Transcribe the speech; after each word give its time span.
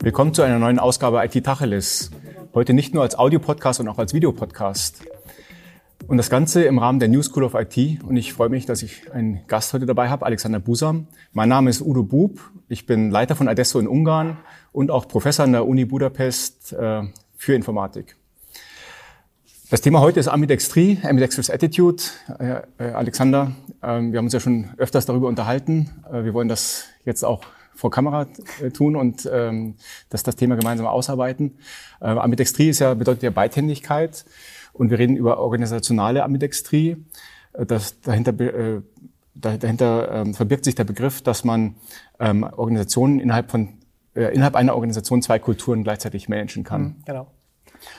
Willkommen 0.00 0.32
zu 0.32 0.40
einer 0.40 0.58
neuen 0.58 0.78
Ausgabe 0.78 1.22
IT 1.22 1.44
Tacheles. 1.44 2.10
Heute 2.54 2.72
nicht 2.72 2.94
nur 2.94 3.02
als 3.02 3.18
Audiopodcast, 3.18 3.76
sondern 3.76 3.94
auch 3.94 3.98
als 3.98 4.14
Videopodcast. 4.14 5.02
Und 6.06 6.16
das 6.16 6.30
Ganze 6.30 6.64
im 6.64 6.78
Rahmen 6.78 7.00
der 7.00 7.08
New 7.08 7.22
School 7.22 7.44
of 7.44 7.52
IT. 7.52 8.02
Und 8.02 8.16
ich 8.16 8.32
freue 8.32 8.48
mich, 8.48 8.64
dass 8.64 8.82
ich 8.82 9.12
einen 9.12 9.46
Gast 9.46 9.74
heute 9.74 9.84
dabei 9.84 10.08
habe, 10.08 10.24
Alexander 10.24 10.58
Busam. 10.58 11.06
Mein 11.32 11.50
Name 11.50 11.68
ist 11.68 11.82
Udo 11.82 12.02
Bub. 12.02 12.40
Ich 12.68 12.86
bin 12.86 13.10
Leiter 13.10 13.36
von 13.36 13.46
Adesso 13.46 13.78
in 13.78 13.86
Ungarn 13.86 14.38
und 14.72 14.90
auch 14.90 15.06
Professor 15.06 15.44
an 15.44 15.52
der 15.52 15.66
Uni 15.66 15.84
Budapest 15.84 16.72
äh, 16.72 17.02
für 17.36 17.54
Informatik. 17.54 18.16
Das 19.70 19.80
Thema 19.80 20.00
heute 20.00 20.20
ist 20.20 20.28
Ambidextrie, 20.28 20.98
Ambidextrous 21.02 21.48
Attitude. 21.48 22.02
Äh, 22.38 22.60
äh, 22.78 22.92
Alexander, 22.92 23.52
äh, 23.80 23.86
wir 23.86 24.18
haben 24.18 24.26
uns 24.26 24.34
ja 24.34 24.40
schon 24.40 24.68
öfters 24.76 25.06
darüber 25.06 25.26
unterhalten. 25.26 25.90
Äh, 26.12 26.24
wir 26.24 26.34
wollen 26.34 26.48
das 26.48 26.84
jetzt 27.06 27.24
auch 27.24 27.42
vor 27.74 27.90
Kamera 27.90 28.26
tun 28.74 28.94
und 28.94 29.28
ähm, 29.32 29.76
das, 30.10 30.22
das 30.22 30.36
Thema 30.36 30.56
gemeinsam 30.56 30.86
ausarbeiten. 30.86 31.58
Äh, 32.00 32.08
Ambidextrie 32.08 32.68
ist 32.68 32.80
ja, 32.80 32.92
bedeutet 32.92 33.22
ja 33.22 33.30
Beidhändigkeit 33.30 34.26
und 34.74 34.90
wir 34.90 34.98
reden 34.98 35.16
über 35.16 35.38
organisationale 35.38 36.24
Ambidextrie. 36.24 36.98
Das, 37.52 38.00
dahinter 38.02 38.38
äh, 38.40 38.82
dahinter 39.34 40.10
ähm, 40.12 40.34
verbirgt 40.34 40.64
sich 40.64 40.74
der 40.74 40.84
Begriff, 40.84 41.22
dass 41.22 41.42
man 41.42 41.76
ähm, 42.20 42.44
Organisationen 42.44 43.18
innerhalb 43.18 43.50
von 43.50 43.78
äh, 44.14 44.32
innerhalb 44.34 44.56
einer 44.56 44.74
Organisation 44.74 45.22
zwei 45.22 45.38
Kulturen 45.38 45.82
gleichzeitig 45.82 46.28
managen 46.28 46.64
kann. 46.64 46.82
Mhm, 46.82 46.96
genau. 47.06 47.26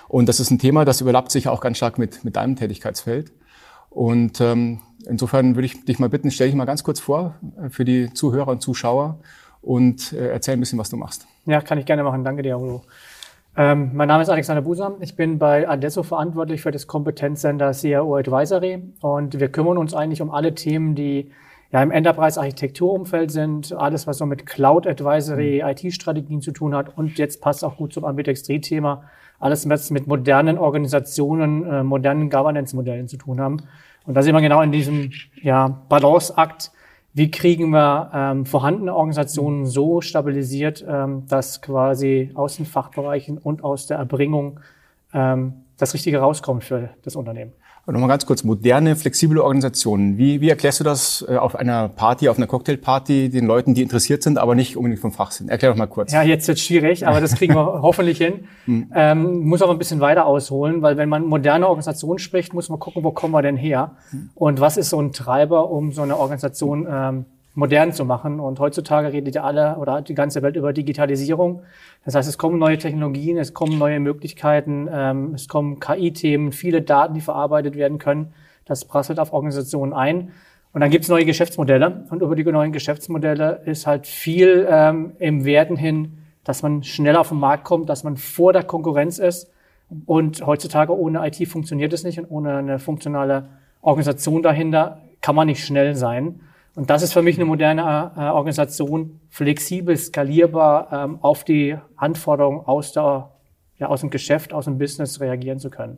Und 0.08 0.30
das 0.30 0.40
ist 0.40 0.52
ein 0.52 0.60
Thema, 0.60 0.86
das 0.86 1.02
überlappt 1.02 1.32
sich 1.32 1.48
auch 1.48 1.62
ganz 1.62 1.78
stark 1.78 1.98
mit, 1.98 2.24
mit 2.24 2.36
deinem 2.36 2.56
Tätigkeitsfeld. 2.56 3.32
Und 3.90 4.42
ähm, 4.42 4.82
insofern 5.08 5.56
würde 5.56 5.66
ich 5.66 5.86
dich 5.86 6.00
mal 6.00 6.10
bitten, 6.10 6.30
stell 6.32 6.48
dich 6.48 6.56
mal 6.56 6.66
ganz 6.66 6.84
kurz 6.84 7.00
vor 7.00 7.36
äh, 7.62 7.70
für 7.70 7.86
die 7.86 8.14
Zuhörer 8.14 8.50
und 8.50 8.62
Zuschauer 8.62 9.20
und 9.62 10.14
äh, 10.14 10.30
erzähl 10.30 10.54
ein 10.56 10.60
bisschen, 10.60 10.80
was 10.80 10.90
du 10.90 10.98
machst. 10.98 11.28
Ja, 11.46 11.62
kann 11.62 11.78
ich 11.78 11.86
gerne 11.86 12.04
machen. 12.04 12.24
Danke 12.24 12.44
dir, 12.44 12.60
Udo. 12.60 12.84
Ähm, 13.58 13.92
mein 13.94 14.10
Name 14.10 14.22
ist 14.22 14.30
Alexander 14.30 14.62
Busam. 14.62 14.96
Ich 15.00 15.16
bin 15.16 15.40
bei 15.40 15.68
Adesso 15.68 16.04
verantwortlich 16.04 16.62
für 16.62 16.72
das 16.72 16.88
Kompetenzcenter 16.88 17.72
CRO 17.72 18.18
Advisory 18.18 18.84
und 19.00 19.40
wir 19.40 19.50
kümmern 19.50 19.78
uns 19.78 19.94
eigentlich 19.94 20.22
um 20.22 20.30
alle 20.30 20.54
Themen, 20.56 20.94
die 20.94 21.32
ja 21.72 21.82
im 21.82 21.92
Enterprise-Architekturumfeld 21.92 23.32
sind, 23.32 23.72
alles, 23.72 24.08
was 24.08 24.18
so 24.18 24.26
mit 24.26 24.46
Cloud 24.46 24.86
Advisory, 24.86 25.62
mhm. 25.64 25.70
IT-Strategien 25.70 26.42
zu 26.42 26.52
tun 26.52 26.76
hat 26.76 26.98
und 26.98 27.18
jetzt 27.18 27.42
passt 27.42 27.64
auch 27.64 27.78
gut 27.78 27.94
zum 27.94 28.04
Ambidextrie-Thema, 28.04 29.04
alles, 29.40 29.68
was 29.70 29.92
mit 29.92 30.08
modernen 30.08 30.58
Organisationen, 30.58 31.66
äh, 31.66 31.84
modernen 31.84 32.30
Governance-Modellen 32.30 33.08
zu 33.08 33.18
tun 33.18 33.40
haben. 33.40 33.58
Und 34.06 34.14
da 34.14 34.22
sind 34.22 34.36
wir 34.36 34.42
genau 34.42 34.62
in 34.62 34.72
diesem 34.72 35.12
ja, 35.42 35.68
Balanceakt 35.90 36.72
wie 37.16 37.32
kriegen 37.32 37.70
wir 37.70 38.12
ähm, 38.14 38.46
vorhandene 38.46 38.94
Organisationen 38.94 39.66
so 39.66 40.02
stabilisiert, 40.02 40.86
ähm, 40.86 41.26
dass 41.30 41.62
quasi 41.62 42.32
aus 42.34 42.58
den 42.58 42.66
Fachbereichen 42.66 43.38
und 43.38 43.64
aus 43.64 43.88
der 43.88 43.98
Erbringung 43.98 44.60
ähm, 45.14 45.54
das 45.78 45.94
Richtige 45.94 46.20
rauskommt 46.20 46.64
für 46.64 46.90
das 47.04 47.16
Unternehmen. 47.16 47.54
Und 47.86 47.94
nochmal 47.94 48.10
ganz 48.10 48.26
kurz, 48.26 48.44
moderne, 48.44 48.96
flexible 48.96 49.40
Organisationen. 49.40 50.18
Wie, 50.18 50.42
wie 50.42 50.50
erklärst 50.50 50.80
du 50.80 50.84
das 50.84 51.24
äh, 51.30 51.36
auf 51.36 51.56
einer 51.56 51.88
Party, 51.88 52.30
auf 52.30 52.38
einer 52.38 52.48
Cocktailparty 52.48 53.30
den 53.30 53.46
Leuten, 53.46 53.76
die 53.76 53.84
interessiert 53.84 54.24
sind, 54.24 54.40
aber 54.40 54.56
nicht 54.56 54.76
unbedingt 54.76 55.02
vom 55.02 55.12
Fach 55.12 55.30
sind? 55.30 55.52
Erklär 55.52 55.72
doch 55.72 55.78
mal 55.78 55.86
kurz. 55.86 56.12
Ja, 56.12 56.24
jetzt 56.24 56.48
wird 56.48 56.58
schwierig, 56.58 57.06
aber 57.06 57.22
das 57.22 57.36
kriegen 57.36 57.54
wir 57.54 57.64
hoffentlich 57.84 58.18
hin. 58.18 58.48
Hm. 58.66 58.92
Ähm, 58.96 59.40
muss 59.42 59.62
aber 59.62 59.72
ein 59.72 59.78
bisschen 59.78 60.00
weiter 60.00 60.26
ausholen, 60.26 60.82
weil 60.82 60.98
wenn 60.98 61.10
man 61.10 61.28
moderne 61.28 61.68
Organisationen 61.68 62.18
spricht, 62.18 62.56
muss 62.56 62.70
man 62.70 62.80
gucken, 62.80 63.04
wo 63.04 63.12
kommen 63.12 63.34
wir 63.34 63.44
denn 63.44 63.58
her? 63.58 63.92
Hm. 64.10 64.32
Und 64.34 64.60
was 64.60 64.78
ist 64.78 64.90
so 64.90 65.00
ein 65.00 65.12
Treiber, 65.12 65.70
um 65.70 65.92
so 65.92 66.02
eine 66.02 66.18
Organisation 66.18 66.88
ähm, 66.90 67.26
modern 67.56 67.94
zu 67.94 68.06
machen. 68.06 68.40
Und 68.40 68.60
heutzutage 68.60 69.12
redet 69.12 69.36
ja 69.36 69.44
alle 69.44 69.78
oder 69.78 70.02
die 70.02 70.14
ganze 70.14 70.42
Welt 70.42 70.56
über 70.56 70.74
Digitalisierung. 70.74 71.64
Das 72.04 72.14
heißt, 72.14 72.30
es 72.30 72.38
kommen 72.38 72.60
neue 72.60 72.78
Technologien, 72.78 73.38
es 73.38 73.54
kommen 73.54 73.78
neue 73.78 74.00
Möglichkeiten, 74.00 74.88
ähm, 74.92 75.34
es 75.34 75.48
kommen 75.48 75.80
KI-Themen, 75.80 76.52
viele 76.52 76.82
Daten, 76.82 77.14
die 77.14 77.22
verarbeitet 77.22 77.76
werden 77.76 77.98
können. 77.98 78.34
Das 78.66 78.86
prasselt 78.86 79.20
auf 79.20 79.34
Organisationen 79.34 79.94
ein. 79.94 80.32
Und 80.74 80.82
dann 80.82 80.90
gibt 80.90 81.06
es 81.06 81.10
neue 81.10 81.26
Geschäftsmodelle. 81.26 82.06
Und 82.10 82.22
über 82.22 82.36
die 82.36 82.44
neuen 82.44 82.74
Geschäftsmodelle 82.74 83.62
ist 83.66 83.88
halt 83.88 84.06
viel 84.08 84.68
ähm, 84.70 85.14
im 85.20 85.46
Werden 85.46 85.78
hin, 85.78 86.18
dass 86.44 86.64
man 86.64 86.84
schneller 86.84 87.22
auf 87.22 87.30
den 87.30 87.40
Markt 87.40 87.64
kommt, 87.64 87.90
dass 87.90 88.04
man 88.04 88.18
vor 88.18 88.52
der 88.52 88.64
Konkurrenz 88.64 89.18
ist. 89.18 89.50
Und 90.06 90.46
heutzutage 90.46 90.98
ohne 90.98 91.26
IT 91.26 91.48
funktioniert 91.48 91.94
es 91.94 92.04
nicht 92.04 92.20
und 92.20 92.30
ohne 92.30 92.58
eine 92.58 92.80
funktionale 92.80 93.48
Organisation 93.82 94.42
dahinter 94.42 95.00
kann 95.22 95.36
man 95.36 95.48
nicht 95.48 95.64
schnell 95.64 95.96
sein. 95.96 96.42
Und 96.76 96.90
das 96.90 97.02
ist 97.02 97.14
für 97.14 97.22
mich 97.22 97.38
eine 97.38 97.46
moderne 97.46 98.12
äh, 98.18 98.20
Organisation, 98.22 99.22
flexibel, 99.30 99.96
skalierbar 99.96 100.90
ähm, 100.92 101.20
auf 101.22 101.46
die 101.46 101.78
Anforderungen 101.96 102.66
aus, 102.66 102.92
der, 102.92 103.32
ja, 103.78 103.88
aus 103.88 104.02
dem 104.02 104.10
Geschäft, 104.10 104.54
aus 104.54 104.66
dem 104.66 104.78
Business 104.78 105.22
reagieren 105.22 105.60
zu 105.60 105.70
können. 105.70 105.98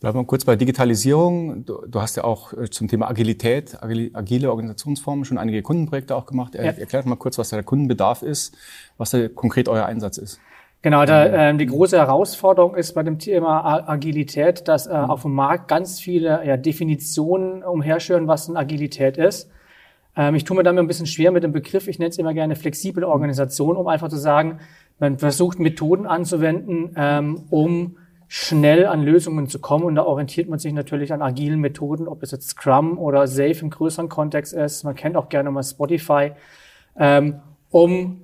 Bleiben 0.00 0.18
wir 0.18 0.24
kurz 0.24 0.44
bei 0.44 0.56
Digitalisierung. 0.56 1.64
Du, 1.66 1.84
du 1.86 2.00
hast 2.00 2.16
ja 2.16 2.24
auch 2.24 2.54
äh, 2.54 2.70
zum 2.70 2.88
Thema 2.88 3.10
Agilität, 3.10 3.76
agile 3.82 4.50
Organisationsformen 4.50 5.26
schon 5.26 5.36
einige 5.36 5.60
Kundenprojekte 5.60 6.16
auch 6.16 6.24
gemacht. 6.24 6.54
Er, 6.54 6.64
ja. 6.64 6.70
Erklärt 6.72 7.04
mal 7.04 7.16
kurz, 7.16 7.36
was 7.36 7.50
der 7.50 7.62
Kundenbedarf 7.62 8.22
ist, 8.22 8.56
was 8.96 9.10
da 9.10 9.28
konkret 9.28 9.68
euer 9.68 9.84
Einsatz 9.84 10.16
ist. 10.16 10.40
Genau, 10.80 11.04
da, 11.04 11.50
äh, 11.50 11.56
die 11.56 11.66
große 11.66 11.98
Herausforderung 11.98 12.76
ist 12.76 12.94
bei 12.94 13.02
dem 13.02 13.18
Thema 13.18 13.88
Agilität, 13.88 14.68
dass 14.68 14.86
äh, 14.86 14.96
mhm. 14.96 15.10
auf 15.10 15.22
dem 15.22 15.34
Markt 15.34 15.68
ganz 15.68 16.00
viele 16.00 16.46
ja, 16.46 16.56
Definitionen 16.56 17.62
umherschwören, 17.62 18.28
was 18.28 18.48
eine 18.48 18.58
Agilität 18.58 19.18
ist. 19.18 19.50
Ähm, 20.16 20.34
ich 20.34 20.44
tue 20.44 20.56
mir 20.56 20.62
damit 20.62 20.82
ein 20.82 20.86
bisschen 20.86 21.06
schwer 21.06 21.32
mit 21.32 21.42
dem 21.42 21.52
Begriff, 21.52 21.88
ich 21.88 21.98
nenne 21.98 22.10
es 22.10 22.18
immer 22.18 22.34
gerne 22.34 22.56
flexible 22.56 23.04
Organisation, 23.04 23.76
um 23.76 23.86
einfach 23.86 24.08
zu 24.08 24.16
sagen, 24.16 24.60
man 24.98 25.18
versucht 25.18 25.58
Methoden 25.58 26.06
anzuwenden, 26.06 26.90
ähm, 26.96 27.44
um 27.50 27.96
schnell 28.26 28.86
an 28.86 29.02
Lösungen 29.02 29.48
zu 29.48 29.58
kommen. 29.58 29.84
Und 29.84 29.94
da 29.94 30.02
orientiert 30.02 30.48
man 30.48 30.58
sich 30.58 30.72
natürlich 30.72 31.12
an 31.12 31.22
agilen 31.22 31.60
Methoden, 31.60 32.06
ob 32.08 32.22
es 32.22 32.30
jetzt 32.30 32.50
Scrum 32.50 32.98
oder 32.98 33.26
Safe 33.26 33.56
im 33.60 33.70
größeren 33.70 34.08
Kontext 34.08 34.52
ist. 34.52 34.84
Man 34.84 34.94
kennt 34.94 35.16
auch 35.16 35.28
gerne 35.30 35.50
mal 35.50 35.62
Spotify, 35.62 36.32
ähm, 36.98 37.40
um 37.70 38.20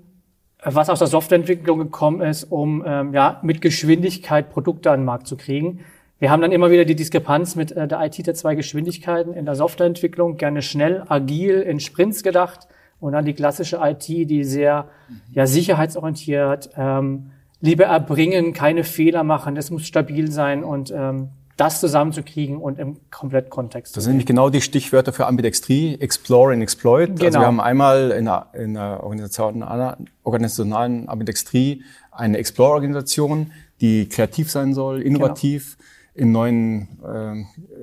was 0.62 0.89
aus 0.89 0.99
der 0.99 1.09
Softwareentwicklung 1.09 1.78
gekommen 1.78 2.21
ist, 2.22 2.45
um 2.45 2.83
ähm, 2.87 3.12
ja, 3.12 3.39
mit 3.43 3.61
Geschwindigkeit 3.61 4.51
Produkte 4.51 4.91
an 4.91 5.01
den 5.01 5.05
Markt 5.06 5.27
zu 5.27 5.37
kriegen. 5.37 5.81
Wir 6.19 6.30
haben 6.30 6.41
dann 6.41 6.52
immer 6.52 6.70
wieder 6.70 6.84
die 6.84 6.94
Diskrepanz 6.94 7.56
mit 7.56 7.72
äh, 7.72 7.88
der 7.88 8.00
IT 8.04 8.26
der 8.26 8.34
zwei 8.34 8.54
Geschwindigkeiten 8.54 9.34
in 9.34 9.44
der 9.44 9.54
Softwareentwicklung, 9.54 10.36
gerne 10.36 10.62
schnell, 10.62 11.02
agil, 11.08 11.60
in 11.60 11.80
Sprints 11.80 12.22
gedacht 12.22 12.69
und 13.00 13.12
dann 13.12 13.25
die 13.25 13.34
klassische 13.34 13.80
IT, 13.82 14.08
die 14.08 14.44
sehr 14.44 14.88
ja, 15.32 15.47
sicherheitsorientiert, 15.47 16.70
ähm, 16.76 17.30
lieber 17.60 17.84
erbringen, 17.84 18.53
keine 18.53 18.84
Fehler 18.84 19.24
machen, 19.24 19.54
das 19.54 19.70
muss 19.70 19.86
stabil 19.86 20.30
sein 20.30 20.64
und 20.64 20.92
ähm, 20.94 21.30
das 21.56 21.80
zusammenzukriegen 21.80 22.58
und 22.58 22.78
im 22.78 22.97
kompletten 23.10 23.50
Kontext. 23.50 23.97
Das 23.97 24.04
sind 24.04 24.14
nämlich 24.14 24.26
genau 24.26 24.50
die 24.50 24.60
Stichwörter 24.60 25.12
für 25.12 25.26
Ambidextrie, 25.26 25.97
Explore 26.00 26.53
and 26.53 26.62
Exploit. 26.62 27.10
Genau. 27.10 27.24
Also 27.26 27.38
wir 27.41 27.47
haben 27.47 27.60
einmal 27.60 28.10
in 28.10 28.24
der, 28.24 28.47
in 28.54 28.74
der 28.74 29.03
organisationalen, 29.03 30.10
organisationalen 30.24 31.08
Ambidextrie 31.08 31.84
eine 32.10 32.38
Explore-Organisation, 32.38 33.53
die 33.80 34.08
kreativ 34.08 34.50
sein 34.50 34.74
soll, 34.74 35.00
innovativ, 35.03 35.76
genau 35.76 35.88
in 36.14 36.32
neuen, 36.32 36.88
äh, 37.04 37.32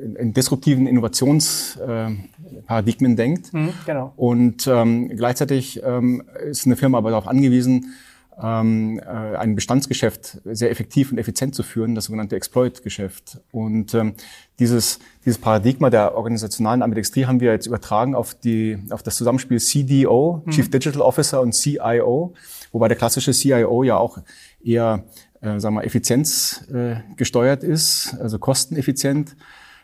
in, 0.04 0.16
in 0.16 0.34
disruptiven 0.34 0.88
Innovationsparadigmen 0.88 3.14
äh, 3.14 3.16
denkt. 3.16 3.54
Mhm, 3.54 3.74
genau. 3.86 4.14
Und 4.16 4.66
ähm, 4.68 5.10
gleichzeitig 5.10 5.80
ähm, 5.84 6.24
ist 6.50 6.66
eine 6.66 6.78
Firma 6.78 6.98
aber 6.98 7.12
darauf 7.12 7.28
angewiesen, 7.28 7.94
ähm, 8.42 9.00
äh, 9.00 9.36
ein 9.36 9.56
Bestandsgeschäft 9.56 10.40
sehr 10.46 10.72
effektiv 10.72 11.12
und 11.12 11.18
effizient 11.18 11.54
zu 11.54 11.64
führen, 11.64 11.96
das 11.96 12.06
sogenannte 12.06 12.36
Exploit-Geschäft. 12.36 13.40
Und 13.52 13.94
ähm, 13.94 14.14
dieses, 14.60 15.00
dieses 15.26 15.38
Paradigma 15.38 15.90
der 15.90 16.16
organisationalen 16.16 16.82
Ambidextrie 16.82 17.26
haben 17.26 17.42
wir 17.42 17.52
jetzt 17.52 17.68
übertragen 17.68 18.16
auf, 18.16 18.34
die, 18.34 18.80
auf 18.90 19.04
das 19.04 19.18
Zusammenspiel 19.18 19.60
CDO, 19.60 20.44
mhm. 20.46 20.52
Chief 20.52 20.72
Digital 20.72 21.02
Officer 21.02 21.42
und 21.42 21.54
CIO, 21.54 22.34
wobei 22.72 22.88
der 22.88 22.98
klassische 22.98 23.34
CIO 23.34 23.84
ja 23.84 23.98
auch 23.98 24.20
eher 24.64 25.04
äh, 25.42 25.60
sagen 25.60 25.76
wir, 25.76 25.84
Effizienz 25.84 26.64
äh, 26.74 26.96
gesteuert 27.16 27.64
ist, 27.64 28.16
also 28.20 28.40
kosteneffizient 28.40 29.36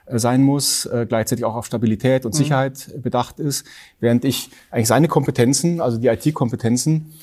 äh, 0.05 0.19
sein 0.19 0.43
muss, 0.43 0.85
äh, 0.85 1.05
gleichzeitig 1.07 1.45
auch 1.45 1.55
auf 1.55 1.65
Stabilität 1.65 2.25
und 2.25 2.33
mhm. 2.33 2.37
Sicherheit 2.37 3.01
bedacht 3.01 3.39
ist, 3.39 3.65
während 3.99 4.23
ich 4.25 4.49
eigentlich 4.71 4.87
seine 4.87 5.07
Kompetenzen, 5.07 5.81
also 5.81 5.97
die 5.97 6.07
IT-Kompetenzen, 6.07 7.13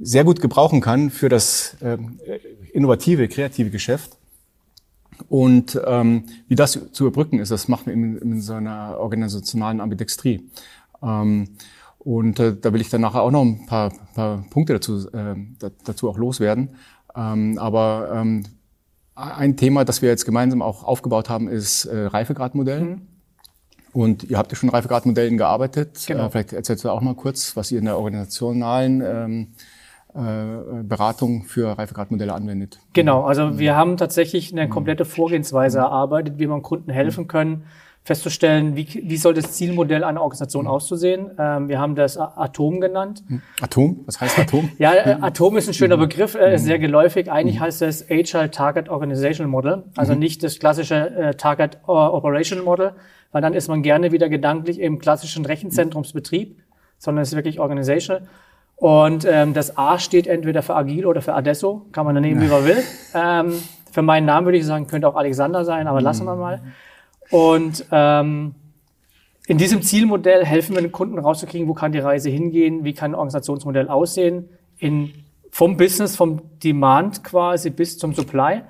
sehr 0.00 0.24
gut 0.24 0.40
gebrauchen 0.40 0.80
kann 0.80 1.10
für 1.10 1.28
das 1.28 1.76
äh, 1.80 1.98
innovative, 2.72 3.28
kreative 3.28 3.70
Geschäft. 3.70 4.16
Und 5.28 5.80
ähm, 5.86 6.24
wie 6.48 6.56
das 6.56 6.78
zu 6.92 7.06
überbrücken 7.06 7.38
ist, 7.38 7.50
das 7.50 7.68
macht 7.68 7.86
man 7.86 7.94
in, 7.94 8.18
in 8.18 8.40
so 8.40 8.54
einer 8.54 8.98
organisationalen 8.98 9.80
Ambidextrie. 9.80 10.50
Ähm, 11.02 11.50
und 11.98 12.38
äh, 12.38 12.54
da 12.60 12.72
will 12.72 12.80
ich 12.80 12.90
dann 12.90 13.00
nachher 13.00 13.22
auch 13.22 13.30
noch 13.30 13.42
ein 13.42 13.66
paar, 13.66 13.90
paar 14.14 14.44
Punkte 14.50 14.74
dazu, 14.74 15.08
äh, 15.12 15.36
dazu 15.84 16.10
auch 16.10 16.18
loswerden. 16.18 16.70
Ähm, 17.16 17.58
aber 17.58 18.10
ähm, 18.14 18.44
ein 19.14 19.56
Thema, 19.56 19.84
das 19.84 20.02
wir 20.02 20.08
jetzt 20.08 20.24
gemeinsam 20.24 20.62
auch 20.62 20.84
aufgebaut 20.84 21.28
haben, 21.28 21.48
ist 21.48 21.84
äh, 21.84 22.06
Reifegradmodell. 22.06 22.80
Mhm. 22.80 23.02
Und 23.92 24.24
ihr 24.24 24.38
habt 24.38 24.50
ja 24.50 24.56
schon 24.56 24.70
Reifegradmodellen 24.70 25.38
gearbeitet. 25.38 26.04
Genau. 26.06 26.26
Äh, 26.26 26.30
vielleicht 26.30 26.52
erzählst 26.52 26.84
du 26.84 26.90
auch 26.90 27.00
mal 27.00 27.14
kurz, 27.14 27.56
was 27.56 27.70
ihr 27.70 27.78
in 27.78 27.84
der 27.84 27.96
organisationalen 27.96 29.00
ähm, 29.00 29.46
äh, 30.14 30.82
Beratung 30.82 31.44
für 31.44 31.78
Reifegradmodelle 31.78 32.32
anwendet. 32.32 32.80
Genau, 32.92 33.22
also 33.22 33.58
wir 33.58 33.76
haben 33.76 33.96
tatsächlich 33.96 34.52
eine 34.52 34.68
komplette 34.68 35.04
Vorgehensweise 35.04 35.78
erarbeitet, 35.78 36.38
wie 36.38 36.46
man 36.46 36.62
Kunden 36.62 36.90
helfen 36.90 37.28
können, 37.28 37.64
festzustellen, 38.04 38.76
wie, 38.76 38.86
wie 39.02 39.16
soll 39.16 39.32
das 39.32 39.52
Zielmodell 39.52 40.04
einer 40.04 40.20
Organisation 40.20 40.66
auszusehen. 40.66 41.30
Ähm, 41.38 41.68
wir 41.68 41.78
haben 41.78 41.94
das 41.94 42.18
Atom 42.18 42.80
genannt. 42.80 43.24
Atom? 43.62 44.00
Was 44.04 44.20
heißt 44.20 44.38
Atom? 44.38 44.70
Ja, 44.78 44.92
äh, 44.92 45.16
Atom 45.22 45.56
ist 45.56 45.68
ein 45.68 45.74
schöner 45.74 45.96
Begriff, 45.96 46.34
äh, 46.34 46.54
ist 46.54 46.64
sehr 46.64 46.78
geläufig. 46.78 47.32
Eigentlich 47.32 47.60
heißt 47.60 47.80
es 47.80 48.10
Agile 48.10 48.50
Target 48.50 48.90
Organizational 48.90 49.50
Model, 49.50 49.84
also 49.96 50.14
nicht 50.14 50.42
das 50.42 50.58
klassische 50.58 50.94
äh, 51.16 51.34
Target 51.34 51.76
äh, 51.88 51.90
Operational 51.90 52.64
Model, 52.64 52.92
weil 53.32 53.40
dann 53.40 53.54
ist 53.54 53.68
man 53.68 53.82
gerne 53.82 54.12
wieder 54.12 54.28
gedanklich 54.28 54.80
im 54.80 54.98
klassischen 54.98 55.46
Rechenzentrumsbetrieb, 55.46 56.62
sondern 56.98 57.22
es 57.22 57.30
ist 57.30 57.36
wirklich 57.36 57.58
Organizational. 57.58 58.28
Und 58.76 59.26
ähm, 59.26 59.54
das 59.54 59.78
A 59.78 59.98
steht 59.98 60.26
entweder 60.26 60.62
für 60.62 60.74
Agil 60.74 61.06
oder 61.06 61.22
für 61.22 61.32
Adesso, 61.32 61.86
kann 61.92 62.04
man 62.04 62.14
dann 62.14 62.22
nehmen, 62.22 62.42
wie 62.42 62.48
man 62.48 62.66
will. 62.66 62.82
Ähm, 63.14 63.54
für 63.90 64.02
meinen 64.02 64.26
Namen 64.26 64.46
würde 64.46 64.58
ich 64.58 64.66
sagen, 64.66 64.88
könnte 64.88 65.08
auch 65.08 65.14
Alexander 65.14 65.64
sein, 65.64 65.86
aber 65.86 66.02
lassen 66.02 66.26
wir 66.26 66.36
mal. 66.36 66.60
Und 67.30 67.84
ähm, 67.90 68.54
in 69.46 69.58
diesem 69.58 69.82
Zielmodell 69.82 70.44
helfen 70.44 70.74
wir 70.74 70.82
den 70.82 70.92
Kunden 70.92 71.18
rauszukriegen, 71.18 71.68
wo 71.68 71.74
kann 71.74 71.92
die 71.92 71.98
Reise 71.98 72.30
hingehen, 72.30 72.84
wie 72.84 72.94
kann 72.94 73.12
ein 73.12 73.14
Organisationsmodell 73.14 73.88
aussehen, 73.88 74.48
in, 74.78 75.12
vom 75.50 75.76
Business, 75.76 76.16
vom 76.16 76.42
Demand 76.62 77.22
quasi 77.22 77.70
bis 77.70 77.98
zum 77.98 78.14
Supply 78.14 78.62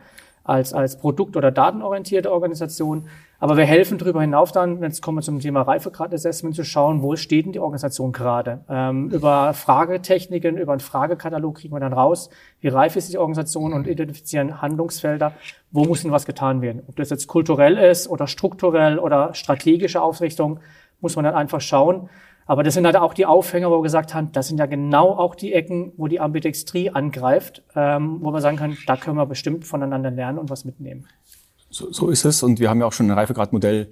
als, 0.45 0.75
als 0.75 0.99
produkt- 0.99 1.37
oder 1.37 1.51
datenorientierte 1.51 2.31
Organisation. 2.31 3.09
Aber 3.41 3.57
wir 3.57 3.65
helfen 3.65 3.99
darüber 3.99 4.21
hinaus 4.21 4.53
dann, 4.53 4.83
jetzt 4.83 5.03
kommen 5.03 5.19
wir 5.19 5.23
zum 5.23 5.41
Thema 5.41 5.63
Reifegrad-Assessment, 5.63 6.55
zu 6.55 6.65
schauen, 6.65 7.03
wo 7.03 7.17
steht 7.17 7.47
denn 7.47 7.53
die 7.53 7.59
Organisation 7.59 8.13
gerade. 8.13 8.61
Ähm, 8.69 9.11
über 9.11 9.53
Fragetechniken, 9.53 10.57
über 10.57 10.73
einen 10.73 10.81
Fragekatalog 10.81 11.57
kriegen 11.57 11.75
wir 11.75 11.81
dann 11.81 11.93
raus, 11.93 12.31
wie 12.61 12.69
reif 12.69 12.97
ist 12.97 13.13
die 13.13 13.19
Organisation 13.19 13.73
und 13.73 13.87
identifizieren 13.87 14.63
Handlungsfelder, 14.63 15.33
wo 15.73 15.85
muss 15.85 16.03
denn 16.03 16.13
was 16.13 16.27
getan 16.27 16.63
werden. 16.63 16.83
Ob 16.87 16.97
das 16.97 17.11
jetzt 17.11 17.27
kulturell 17.27 17.77
ist 17.77 18.09
oder 18.09 18.27
strukturell 18.27 18.99
oder 18.99 19.35
strategische 19.35 20.01
Ausrichtung, 20.01 20.61
muss 21.01 21.17
man 21.17 21.25
dann 21.25 21.35
einfach 21.35 21.61
schauen. 21.61 22.09
Aber 22.47 22.63
das 22.63 22.75
sind 22.75 22.85
halt 22.85 22.97
auch 22.97 23.15
die 23.15 23.27
Aufhänger, 23.27 23.71
wo 23.71 23.79
wir 23.79 23.83
gesagt 23.83 24.15
haben, 24.15 24.33
das 24.33 24.49
sind 24.49 24.59
ja 24.59 24.67
genau 24.67 25.11
auch 25.11 25.35
die 25.35 25.53
Ecken, 25.53 25.93
wo 25.97 26.09
die 26.09 26.21
Ambidextrie 26.21 26.91
angreift, 26.91 27.63
ähm, 27.75 28.19
wo 28.21 28.33
wir 28.33 28.41
sagen 28.41 28.57
können, 28.57 28.77
da 28.87 28.97
können 28.97 29.17
wir 29.17 29.27
bestimmt 29.27 29.65
voneinander 29.65 30.11
lernen 30.11 30.39
und 30.39 30.51
was 30.51 30.65
mitnehmen. 30.65 31.07
So, 31.71 31.91
so 31.93 32.11
ist 32.11 32.25
es. 32.25 32.43
Und 32.43 32.61
wir 32.61 32.71
haben 32.71 32.81
ja 32.81 32.87
auch 32.87 32.93
schon 32.93 33.07
ein 33.07 33.19
Reifegradmodell, 33.19 33.91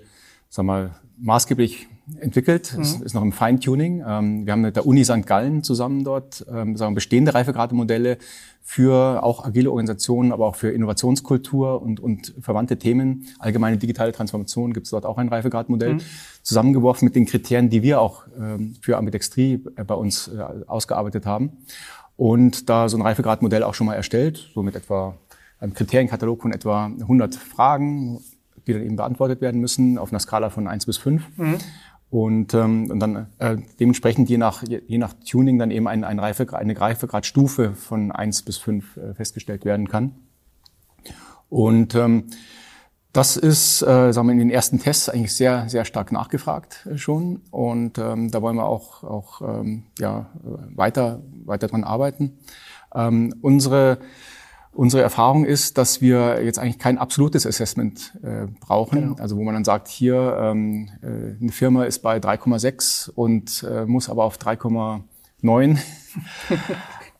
sag 0.53 0.67
mal, 0.67 0.91
maßgeblich 1.19 1.89
entwickelt. 2.21 2.77
Es 2.79 3.01
ist 3.01 3.15
noch 3.15 3.23
im 3.23 3.33
Feintuning. 3.33 4.05
Ähm, 4.07 4.45
wir 4.45 4.53
haben 4.53 4.61
mit 4.61 4.77
der 4.77 4.87
Uni 4.87 5.03
St. 5.03 5.25
Gallen 5.25 5.63
zusammen 5.63 6.05
dort 6.05 6.45
ähm, 6.47 6.77
sagen 6.77 6.93
wir, 6.93 6.97
bestehende 6.97 7.33
Reifegradmodelle 7.33 8.19
für 8.61 9.23
auch 9.23 9.47
agile 9.47 9.71
Organisationen, 9.71 10.31
aber 10.31 10.47
auch 10.47 10.57
für 10.57 10.71
Innovationskultur 10.71 11.81
und, 11.81 12.01
und 12.01 12.35
verwandte 12.41 12.79
Themen. 12.79 13.29
Allgemeine 13.39 13.79
digitale 13.79 14.13
Transformation 14.13 14.75
gibt 14.75 14.87
es 14.87 14.91
dort 14.91 15.07
auch 15.07 15.17
ein 15.17 15.31
Reifegradmodell, 15.31 15.99
zusammengeworfen 16.43 17.07
mit 17.07 17.17
den 17.17 17.25
Kriterien, 17.25 17.71
die 17.71 17.83
wir 17.83 18.03
auch 18.03 18.25
ähm, 18.39 18.75
für 18.83 18.99
Ambidextrie 18.99 19.65
äh, 19.77 19.85
bei 19.85 19.95
uns 19.95 20.29
äh, 20.29 20.43
ausgearbeitet 20.67 21.25
haben. 21.25 21.53
Und 22.17 22.69
da 22.69 22.91
so 22.91 22.99
ein 22.99 23.03
Reifegradmodell 23.03 23.63
auch 23.63 23.73
schon 23.73 23.87
mal 23.87 23.95
erstellt, 23.95 24.51
so 24.53 24.63
mit 24.63 24.77
etwa 24.77 25.15
einem 25.61 25.73
Kriterienkatalog 25.73 26.43
von 26.43 26.53
etwa 26.53 26.87
100 26.87 27.37
Fragen, 27.37 28.21
die 28.67 28.73
dann 28.73 28.83
eben 28.83 28.97
beantwortet 28.97 29.41
werden 29.41 29.61
müssen, 29.61 29.99
auf 29.99 30.11
einer 30.11 30.21
Skala 30.21 30.51
von 30.51 30.67
1 30.67 30.87
bis 30.87 30.99
5. 30.99 31.23
Und, 32.11 32.53
ähm, 32.53 32.91
und 32.91 33.01
dann 33.01 33.29
äh, 33.39 33.57
dementsprechend 33.81 34.29
je 34.29 34.37
nach, 34.37 34.63
je, 34.63 34.83
je 34.87 34.99
nach 34.99 35.15
Tuning 35.27 35.59
dann 35.59 35.71
eben 35.71 35.89
ein, 35.89 36.05
ein 36.05 36.19
Reifegrad, 36.19 36.61
eine 36.61 36.79
Reifegradstufe 36.79 37.73
von 37.73 38.13
1 38.13 38.43
bis 38.43 38.59
5 38.59 38.97
äh, 38.99 39.15
festgestellt 39.15 39.65
werden 39.65 39.89
kann. 39.89 40.13
Und 41.49 41.95
ähm, 41.95 42.25
das 43.13 43.37
ist, 43.37 43.83
äh, 43.83 44.13
sagen 44.13 44.27
wir, 44.29 44.33
in 44.33 44.39
den 44.39 44.51
ersten 44.51 44.79
Tests 44.79 45.09
eigentlich 45.09 45.35
sehr, 45.35 45.69
sehr 45.69 45.85
stark 45.85 46.13
nachgefragt 46.13 46.87
äh, 46.87 46.99
schon. 46.99 47.43
Und 47.51 47.97
ähm, 47.97 48.31
da 48.31 48.43
wollen 48.43 48.57
wir 48.57 48.67
auch, 48.67 49.05
auch 49.05 49.41
ähm, 49.41 49.85
ja, 49.99 50.31
weiter, 50.75 51.23
weiter 51.45 51.67
dran 51.67 51.85
arbeiten. 51.85 52.39
Ähm, 52.95 53.35
unsere, 53.41 53.99
unsere 54.73 55.03
Erfahrung 55.03 55.45
ist, 55.45 55.79
dass 55.79 56.01
wir 56.01 56.43
jetzt 56.45 56.59
eigentlich 56.59 56.79
kein 56.79 56.99
absolutes 56.99 57.47
Assessment 57.47 58.19
äh, 58.23 58.47
brauchen. 58.61 59.19
Also 59.21 59.37
wo 59.37 59.43
man 59.43 59.55
dann 59.55 59.65
sagt, 59.65 59.89
hier 59.89 60.37
ähm, 60.41 60.89
äh, 61.03 61.41
eine 61.41 61.53
Firma 61.53 61.85
ist 61.85 62.01
bei 62.01 62.19
3,6 62.19 63.11
und 63.11 63.67
äh, 63.69 63.85
muss 63.85 64.09
aber 64.09 64.25
auf 64.25 64.39
3,9. 64.39 65.79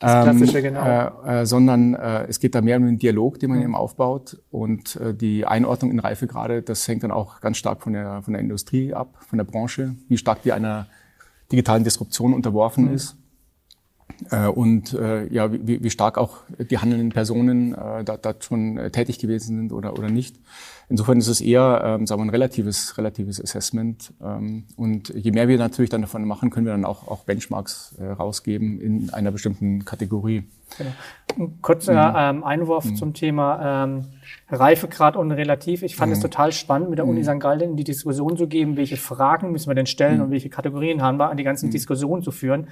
Das 0.03 0.25
Klassische, 0.25 0.63
genau. 0.63 0.85
Äh, 1.25 1.43
äh, 1.43 1.47
sondern 1.47 1.95
äh, 1.95 2.25
es 2.25 2.41
geht 2.41 2.57
da 2.57 2.61
mehr 2.61 2.77
um 2.79 2.87
den 2.87 2.99
Dialog, 2.99 3.39
den 3.39 3.51
man 3.51 3.63
eben 3.63 3.77
aufbaut 3.77 4.37
und 4.51 4.97
äh, 4.97 5.15
die 5.15 5.47
Einordnung 5.47 5.93
in 5.93 6.01
Reifegrade, 6.01 6.61
das 6.61 6.89
hängt 6.89 7.05
dann 7.05 7.13
auch 7.13 7.41
ganz 7.41 7.57
stark 7.57 7.83
von 7.83 7.93
der, 7.93 8.21
von 8.23 8.33
der 8.33 8.43
Industrie 8.43 8.95
ab, 8.95 9.19
von 9.29 9.37
der 9.37 9.45
Branche, 9.45 9.95
wie 10.09 10.19
stark 10.19 10.43
die 10.43 10.53
einer 10.53 10.89
digitalen 11.53 11.85
Disruption 11.85 12.35
unterworfen 12.35 12.93
ist. 12.93 13.17
Äh, 14.31 14.47
und 14.47 14.95
äh, 14.95 15.27
ja, 15.33 15.53
wie, 15.53 15.83
wie 15.83 15.91
stark 15.91 16.19
auch 16.19 16.39
die 16.59 16.79
handelnden 16.79 17.11
Personen 17.11 17.75
äh, 17.75 18.05
da, 18.05 18.17
da 18.17 18.35
schon 18.39 18.77
äh, 18.77 18.91
tätig 18.91 19.19
gewesen 19.19 19.57
sind 19.57 19.73
oder, 19.73 19.99
oder 19.99 20.09
nicht. 20.11 20.37
Insofern 20.89 21.19
ist 21.19 21.29
es 21.29 21.41
eher, 21.41 21.83
ähm, 21.85 22.07
sagen 22.07 22.21
wir, 22.21 22.27
ein 22.27 22.31
relatives, 22.31 22.99
relatives 22.99 23.43
Assessment. 23.43 24.13
Ähm, 24.23 24.65
und 24.77 25.09
je 25.09 25.31
mehr 25.31 25.49
wir 25.49 25.59
natürlich 25.59 25.91
dann 25.91 26.03
davon 26.03 26.27
machen, 26.27 26.51
können 26.51 26.67
wir 26.67 26.73
dann 26.73 26.85
auch, 26.85 27.09
auch 27.09 27.25
Benchmarks 27.25 27.97
äh, 27.99 28.05
rausgeben 28.05 28.81
in 28.81 29.11
einer 29.11 29.31
bestimmten 29.31 29.85
Kategorie. 29.85 30.45
Genau. 30.77 30.91
Ein 31.39 31.63
kurzer 31.63 32.15
ähm, 32.17 32.45
Einwurf 32.45 32.93
zum 32.95 33.15
Thema 33.15 33.85
ähm, 33.85 34.03
Reifegrad 34.51 35.17
und 35.17 35.33
Relativ. 35.33 35.83
Ich 35.83 35.97
fand 35.97 36.13
es 36.13 36.21
total 36.21 36.53
spannend, 36.53 36.91
mit 36.91 36.99
der 36.99 37.07
Uni 37.07 37.25
St. 37.25 37.41
Gallen 37.41 37.71
in 37.71 37.77
die 37.77 37.85
Diskussion 37.85 38.37
zu 38.37 38.47
geben, 38.47 38.77
welche 38.77 38.97
Fragen 38.97 39.53
müssen 39.53 39.71
wir 39.71 39.75
denn 39.75 39.87
stellen 39.87 40.21
und 40.21 40.31
welche 40.31 40.51
Kategorien 40.51 41.01
haben 41.01 41.19
wir, 41.19 41.31
an 41.31 41.37
die 41.37 41.45
ganzen 41.45 41.71
Diskussionen 41.71 42.23
zu 42.23 42.33
führen. 42.33 42.69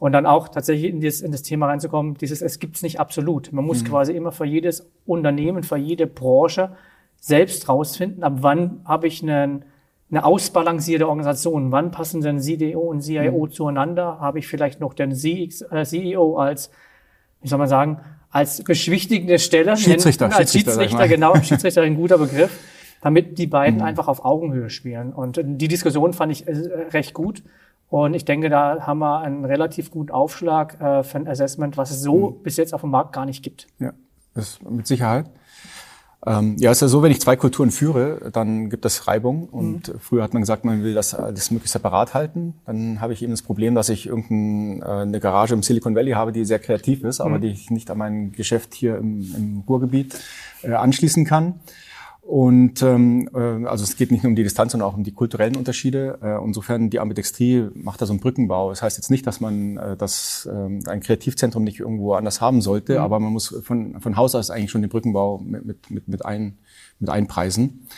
Und 0.00 0.12
dann 0.12 0.24
auch 0.24 0.48
tatsächlich 0.48 0.90
in 0.90 1.02
das, 1.02 1.20
in 1.20 1.30
das 1.30 1.42
Thema 1.42 1.66
reinzukommen, 1.66 2.14
dieses, 2.14 2.40
es 2.40 2.58
gibt's 2.58 2.82
nicht 2.82 2.98
absolut. 2.98 3.52
Man 3.52 3.66
muss 3.66 3.84
quasi 3.84 4.12
immer 4.14 4.32
für 4.32 4.46
jedes 4.46 4.90
Unternehmen, 5.04 5.62
für 5.62 5.76
jede 5.76 6.06
Branche 6.06 6.70
selbst 7.20 7.68
rausfinden, 7.68 8.22
ab 8.24 8.36
wann 8.36 8.80
habe 8.86 9.06
ich 9.06 9.22
einen, 9.22 9.66
eine 10.10 10.24
ausbalancierte 10.24 11.06
Organisation. 11.06 11.70
Wann 11.70 11.90
passen 11.90 12.22
denn 12.22 12.40
CDO 12.40 12.80
und 12.80 13.02
CIO 13.02 13.46
zueinander? 13.48 14.18
Habe 14.20 14.38
ich 14.38 14.48
vielleicht 14.48 14.80
noch 14.80 14.94
den 14.94 15.14
CX, 15.14 15.60
äh, 15.70 15.84
CEO 15.84 16.38
als, 16.38 16.70
wie 17.42 17.48
soll 17.48 17.58
man 17.58 17.68
sagen, 17.68 18.00
als 18.30 18.64
beschwichtigende 18.64 19.38
Stelle? 19.38 19.76
Schiedsrichter, 19.76 20.28
nennen- 20.28 20.38
als 20.38 20.52
Schiedsrichter, 20.52 20.80
Schiedsrichter, 20.80 21.08
genau, 21.08 21.36
Schiedsrichter 21.42 21.82
ein 21.82 21.96
guter 21.96 22.16
Begriff, 22.16 22.58
damit 23.02 23.36
die 23.36 23.46
beiden 23.46 23.82
einfach 23.82 24.08
auf 24.08 24.24
Augenhöhe 24.24 24.70
spielen. 24.70 25.12
Und 25.12 25.38
die 25.44 25.68
Diskussion 25.68 26.14
fand 26.14 26.32
ich 26.32 26.48
äh, 26.48 26.52
recht 26.90 27.12
gut. 27.12 27.42
Und 27.90 28.14
ich 28.14 28.24
denke, 28.24 28.48
da 28.48 28.86
haben 28.86 29.00
wir 29.00 29.20
einen 29.20 29.44
relativ 29.44 29.90
guten 29.90 30.12
Aufschlag 30.12 30.80
äh, 30.80 31.02
für 31.02 31.18
ein 31.18 31.26
Assessment, 31.26 31.76
was 31.76 31.90
es 31.90 32.00
so 32.00 32.30
bis 32.30 32.56
jetzt 32.56 32.72
auf 32.72 32.82
dem 32.82 32.90
Markt 32.90 33.12
gar 33.12 33.26
nicht 33.26 33.42
gibt. 33.42 33.66
Ja, 33.80 33.92
das 34.34 34.60
mit 34.62 34.86
Sicherheit. 34.86 35.26
Ähm, 36.24 36.56
ja, 36.58 36.70
es 36.70 36.78
ist 36.78 36.82
ja 36.82 36.88
so, 36.88 37.02
wenn 37.02 37.10
ich 37.10 37.20
zwei 37.20 37.34
Kulturen 37.34 37.70
führe, 37.70 38.30
dann 38.32 38.68
gibt 38.68 38.84
es 38.84 39.08
Reibung. 39.08 39.48
Und 39.48 39.92
früher 39.98 40.22
hat 40.22 40.34
man 40.34 40.42
gesagt, 40.42 40.64
man 40.64 40.84
will 40.84 40.94
das 40.94 41.14
alles 41.14 41.50
möglichst 41.50 41.72
separat 41.72 42.14
halten. 42.14 42.54
Dann 42.66 43.00
habe 43.00 43.12
ich 43.12 43.22
eben 43.22 43.32
das 43.32 43.42
Problem, 43.42 43.74
dass 43.74 43.88
ich 43.88 44.06
irgendeine 44.06 45.16
äh, 45.16 45.20
Garage 45.20 45.54
im 45.54 45.62
Silicon 45.62 45.96
Valley 45.96 46.12
habe, 46.12 46.30
die 46.30 46.44
sehr 46.44 46.58
kreativ 46.58 47.02
ist, 47.04 47.20
aber 47.20 47.38
die 47.38 47.48
ich 47.48 47.70
nicht 47.70 47.90
an 47.90 47.98
mein 47.98 48.32
Geschäft 48.32 48.74
hier 48.74 48.98
im, 48.98 49.34
im 49.34 49.64
Ruhrgebiet 49.66 50.20
äh, 50.62 50.74
anschließen 50.74 51.24
kann. 51.24 51.54
Und 52.30 52.80
ähm, 52.82 53.28
äh, 53.34 53.66
also 53.66 53.82
es 53.82 53.96
geht 53.96 54.12
nicht 54.12 54.22
nur 54.22 54.30
um 54.30 54.36
die 54.36 54.44
Distanz, 54.44 54.70
sondern 54.70 54.88
auch 54.88 54.96
um 54.96 55.02
die 55.02 55.10
kulturellen 55.10 55.56
Unterschiede. 55.56 56.20
Äh, 56.22 56.44
insofern 56.44 56.88
die 56.88 57.00
Ambidextrie 57.00 57.70
macht 57.74 58.00
da 58.00 58.06
so 58.06 58.12
einen 58.12 58.20
Brückenbau. 58.20 58.70
Das 58.70 58.82
heißt 58.82 58.96
jetzt 58.98 59.10
nicht, 59.10 59.26
dass 59.26 59.40
man 59.40 59.78
äh, 59.78 59.96
das 59.96 60.48
ähm, 60.48 60.78
ein 60.86 61.00
Kreativzentrum 61.00 61.64
nicht 61.64 61.80
irgendwo 61.80 62.14
anders 62.14 62.40
haben 62.40 62.60
sollte, 62.60 63.00
aber 63.00 63.18
man 63.18 63.32
muss 63.32 63.52
von, 63.64 64.00
von 64.00 64.16
Haus 64.16 64.36
aus 64.36 64.52
eigentlich 64.52 64.70
schon 64.70 64.80
den 64.80 64.90
Brückenbau 64.90 65.38
mit, 65.38 65.90
mit, 65.90 66.06
mit, 66.06 66.24
ein, 66.24 66.56
mit 67.00 67.10
einpreisen. 67.10 67.88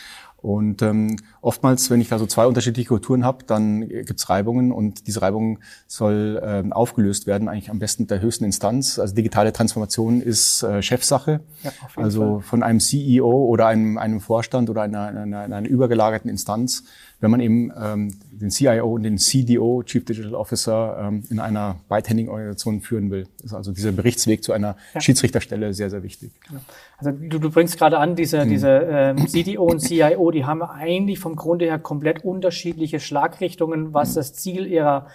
Und 0.43 0.81
ähm, 0.81 1.15
oftmals, 1.41 1.89
wenn 1.89 2.01
ich 2.01 2.09
da 2.09 2.19
so 2.19 2.25
zwei 2.25 2.45
unterschiedliche 2.45 2.89
Kulturen 2.89 3.23
habe, 3.23 3.45
dann 3.45 3.87
gibt's 3.87 4.29
Reibungen 4.29 4.73
und 4.73 5.07
diese 5.07 5.21
Reibung 5.21 5.59
soll 5.87 6.41
ähm, 6.43 6.73
aufgelöst 6.73 7.27
werden, 7.27 7.47
eigentlich 7.47 7.69
am 7.69 7.79
besten 7.79 8.03
mit 8.03 8.11
der 8.11 8.19
höchsten 8.19 8.43
Instanz. 8.43 8.99
Also 8.99 9.15
digitale 9.15 9.53
Transformation 9.53 10.21
ist 10.21 10.61
äh, 10.63 10.81
Chefsache. 10.81 11.39
Ja, 11.63 11.71
also 11.95 12.41
von 12.41 12.61
einem 12.61 12.81
CEO 12.81 13.45
oder 13.45 13.67
einem, 13.67 13.97
einem 13.97 14.19
Vorstand 14.19 14.69
oder 14.69 14.81
einer, 14.81 15.07
einer, 15.07 15.39
einer 15.39 15.65
übergelagerten 15.65 16.29
Instanz, 16.29 16.83
wenn 17.21 17.31
man 17.31 17.39
eben 17.39 17.71
ähm, 17.81 18.13
den 18.33 18.49
CIO 18.49 18.95
und 18.95 19.03
den 19.03 19.17
CDO, 19.17 19.81
Chief 19.83 20.03
Digital 20.03 20.35
Officer, 20.35 20.97
ähm, 20.99 21.23
in 21.29 21.39
einer 21.39 21.77
beidhändigen 21.87 22.29
Organisation 22.29 22.81
führen 22.81 23.11
will. 23.11 23.27
Ist 23.41 23.53
also 23.53 23.71
dieser 23.71 23.93
Berichtsweg 23.93 24.43
zu 24.43 24.51
einer 24.51 24.75
ja. 24.93 24.99
Schiedsrichterstelle 24.99 25.73
sehr, 25.73 25.89
sehr 25.89 26.03
wichtig. 26.03 26.31
Also 26.97 27.11
du, 27.11 27.39
du 27.39 27.49
bringst 27.49 27.77
gerade 27.77 27.97
an, 27.97 28.17
diese, 28.17 28.43
mhm. 28.43 28.49
diese 28.49 28.67
ähm, 28.69 29.25
CDO 29.25 29.63
und 29.63 29.79
CIO, 29.79 30.31
die 30.33 30.45
haben 30.45 30.61
eigentlich 30.61 31.19
vom 31.19 31.35
Grunde 31.35 31.65
her 31.65 31.79
komplett 31.79 32.25
unterschiedliche 32.25 32.99
Schlagrichtungen, 32.99 33.93
was 33.93 34.11
mhm. 34.11 34.15
das 34.15 34.33
Ziel 34.33 34.67
ihrer, 34.67 35.07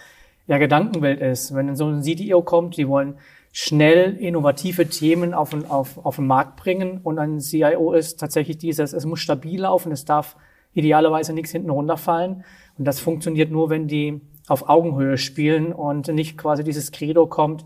ihrer 0.47 0.59
Gedankenwelt 0.59 1.21
ist. 1.21 1.53
Wenn 1.53 1.75
so 1.75 1.87
ein 1.87 2.01
CDO 2.01 2.41
kommt, 2.41 2.77
die 2.77 2.87
wollen 2.87 3.15
schnell 3.51 4.15
innovative 4.17 4.87
Themen 4.87 5.33
auf 5.33 5.51
den, 5.51 5.65
auf, 5.65 6.03
auf 6.05 6.17
den 6.17 6.27
Markt 6.27 6.57
bringen 6.57 6.99
und 7.03 7.19
ein 7.19 7.39
CIO 7.39 7.93
ist 7.93 8.19
tatsächlich 8.19 8.57
dieses, 8.57 8.93
es 8.93 9.05
muss 9.05 9.19
stabil 9.19 9.61
laufen, 9.61 9.91
es 9.91 10.05
darf 10.05 10.35
idealerweise 10.73 11.33
nichts 11.33 11.51
hinten 11.51 11.69
runterfallen. 11.69 12.43
Und 12.77 12.85
das 12.85 12.99
funktioniert 12.99 13.51
nur, 13.51 13.69
wenn 13.69 13.87
die 13.87 14.21
auf 14.47 14.69
Augenhöhe 14.69 15.17
spielen 15.17 15.73
und 15.73 16.07
nicht 16.07 16.37
quasi 16.37 16.63
dieses 16.63 16.91
Credo 16.91 17.27
kommt, 17.27 17.65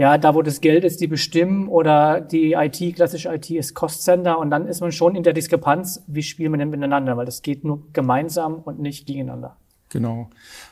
ja, 0.00 0.16
da 0.16 0.34
wo 0.34 0.40
das 0.40 0.62
Geld 0.62 0.82
ist, 0.84 1.02
die 1.02 1.06
bestimmen 1.06 1.68
oder 1.68 2.22
die 2.22 2.54
IT, 2.54 2.96
klassische 2.96 3.28
IT 3.34 3.50
ist 3.50 3.74
Cost 3.74 4.02
Center 4.02 4.38
und 4.38 4.50
dann 4.50 4.66
ist 4.66 4.80
man 4.80 4.92
schon 4.92 5.14
in 5.14 5.24
der 5.24 5.34
Diskrepanz, 5.34 6.02
wie 6.06 6.22
spielen 6.22 6.52
wir 6.52 6.58
denn 6.58 6.70
miteinander, 6.70 7.18
weil 7.18 7.26
das 7.26 7.42
geht 7.42 7.64
nur 7.64 7.82
gemeinsam 7.92 8.54
und 8.54 8.80
nicht 8.80 9.06
gegeneinander. 9.06 9.58
Genau. 9.90 10.30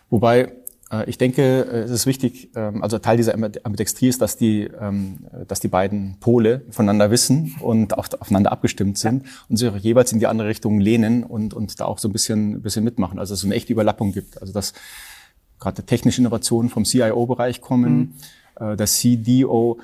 Wobei 0.09 0.53
äh, 0.91 1.05
ich 1.11 1.19
denke, 1.19 1.43
äh, 1.43 1.81
es 1.81 1.91
ist 1.91 2.07
wichtig, 2.07 2.53
ähm, 2.57 2.83
also 2.83 2.99
Teil 3.01 3.19
dieser 3.19 3.35
Ambidextrie 3.35 4.09
ist, 4.09 4.23
dass 4.23 4.39
die, 4.39 4.63
ähm, 4.81 5.19
dass 5.47 5.61
die 5.61 5.69
beiden 5.69 6.17
Pole 6.21 6.63
voneinander 6.71 7.11
wissen 7.11 7.55
und 7.61 7.99
auch 7.99 8.09
aufeinander 8.19 8.51
abgestimmt 8.51 8.97
sind 8.97 9.27
ja. 9.27 9.31
und 9.51 9.59
sich 9.59 9.69
auch 9.69 9.77
jeweils 9.77 10.11
in 10.11 10.21
die 10.21 10.27
andere 10.27 10.49
Richtung 10.49 10.81
lehnen 10.81 11.23
und, 11.23 11.53
und 11.53 11.79
da 11.81 11.85
auch 11.85 11.99
so 11.99 12.09
ein 12.09 12.13
bisschen, 12.13 12.53
ein 12.53 12.63
bisschen 12.63 12.83
mitmachen. 12.83 13.19
Also 13.19 13.35
es 13.35 13.41
so 13.41 13.47
eine 13.47 13.57
echte 13.57 13.75
Überlappung 13.75 14.13
gibt. 14.13 14.41
Also 14.41 14.55
dass 14.55 14.73
gerade 15.61 15.83
technische 15.83 16.23
Innovationen 16.23 16.71
vom 16.71 16.87
CIO-Bereich 16.87 17.61
kommen, 17.61 17.99
mhm. 17.99 18.13
Äh, 18.61 18.77
der 18.77 18.87
CDO 18.87 19.79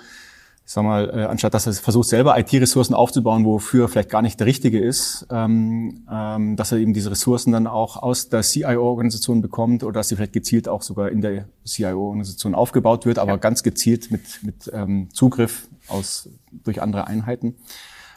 ich 0.66 0.72
sag 0.72 0.82
mal, 0.82 1.10
äh, 1.10 1.24
anstatt 1.24 1.52
dass 1.52 1.66
er 1.66 1.74
versucht, 1.74 2.08
selber 2.08 2.38
IT-Ressourcen 2.38 2.94
aufzubauen, 2.94 3.44
wofür 3.44 3.88
vielleicht 3.88 4.08
gar 4.08 4.22
nicht 4.22 4.40
der 4.40 4.46
richtige 4.46 4.80
ist, 4.80 5.26
ähm, 5.30 6.06
ähm, 6.10 6.56
dass 6.56 6.72
er 6.72 6.78
eben 6.78 6.94
diese 6.94 7.10
Ressourcen 7.10 7.52
dann 7.52 7.66
auch 7.66 8.02
aus 8.02 8.30
der 8.30 8.40
CIO-Organisation 8.40 9.42
bekommt 9.42 9.84
oder 9.84 9.92
dass 9.92 10.08
sie 10.08 10.16
vielleicht 10.16 10.32
gezielt 10.32 10.66
auch 10.66 10.80
sogar 10.80 11.10
in 11.10 11.20
der 11.20 11.48
CIO-Organisation 11.66 12.54
aufgebaut 12.54 13.04
wird, 13.04 13.18
aber 13.18 13.32
ja. 13.32 13.36
ganz 13.36 13.62
gezielt 13.62 14.10
mit, 14.10 14.42
mit 14.42 14.70
ähm, 14.72 15.08
Zugriff 15.12 15.68
aus, 15.88 16.30
durch 16.50 16.80
andere 16.80 17.08
Einheiten. 17.08 17.56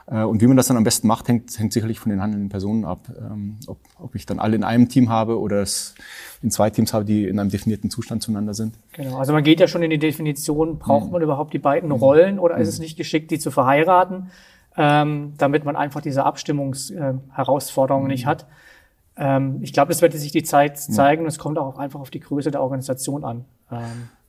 Äh, 0.10 0.24
und 0.24 0.42
wie 0.42 0.48
man 0.48 0.58
das 0.58 0.68
dann 0.68 0.78
am 0.78 0.84
besten 0.84 1.08
macht, 1.08 1.28
hängt, 1.28 1.58
hängt 1.58 1.74
sicherlich 1.74 2.00
von 2.00 2.10
den 2.10 2.22
handelnden 2.22 2.50
Personen 2.50 2.86
ab. 2.86 3.08
Ähm, 3.18 3.58
ob, 3.68 3.80
ob 4.00 4.16
ich 4.16 4.26
dann 4.26 4.40
alle 4.40 4.56
in 4.56 4.64
einem 4.64 4.90
Team 4.90 5.10
habe 5.10 5.40
oder 5.40 5.62
es 5.62 5.96
in 6.42 6.52
zwei 6.52 6.70
Teams 6.70 6.94
habe, 6.94 7.06
die 7.06 7.26
in 7.26 7.40
einem 7.40 7.50
definierten 7.50 7.90
Zustand 7.90 8.24
zueinander 8.24 8.54
sind. 8.54 8.76
Genau, 8.94 9.18
also 9.18 9.34
man 9.34 9.44
geht 9.44 9.60
ja 9.60 9.68
schon 9.68 9.84
in 9.84 9.90
die 9.90 10.00
Definition, 10.00 10.78
braucht 10.80 11.08
mhm. 11.08 11.14
man 11.14 11.22
überhaupt 11.22 11.54
die 11.54 11.60
beiden 11.60 11.92
Rollen 11.92 12.40
oder 12.40 12.56
mhm. 12.56 12.62
ist 12.62 12.70
es 12.70 12.80
nicht 12.80 12.98
geschickt, 12.98 13.32
die 13.32 13.40
zu 13.40 13.52
verheiraten, 13.52 14.30
ähm, 14.78 15.34
damit 15.38 15.66
man 15.66 15.76
einfach 15.76 16.02
diese 16.02 16.24
Abstimmungsherausforderungen 16.24 18.06
äh, 18.06 18.10
mhm. 18.10 18.14
nicht 18.14 18.26
hat. 18.26 18.46
Ähm, 19.18 19.60
ich 19.62 19.74
glaube, 19.74 19.92
es 19.92 20.02
wird 20.02 20.14
sich 20.14 20.32
die 20.32 20.44
Zeit 20.44 20.78
zeigen 20.80 21.24
und 21.24 21.28
es 21.28 21.40
kommt 21.40 21.58
auch 21.58 21.80
einfach 21.80 22.00
auf 22.00 22.12
die 22.12 22.20
Größe 22.20 22.52
der 22.52 22.62
Organisation 22.62 23.24
an. 23.24 23.46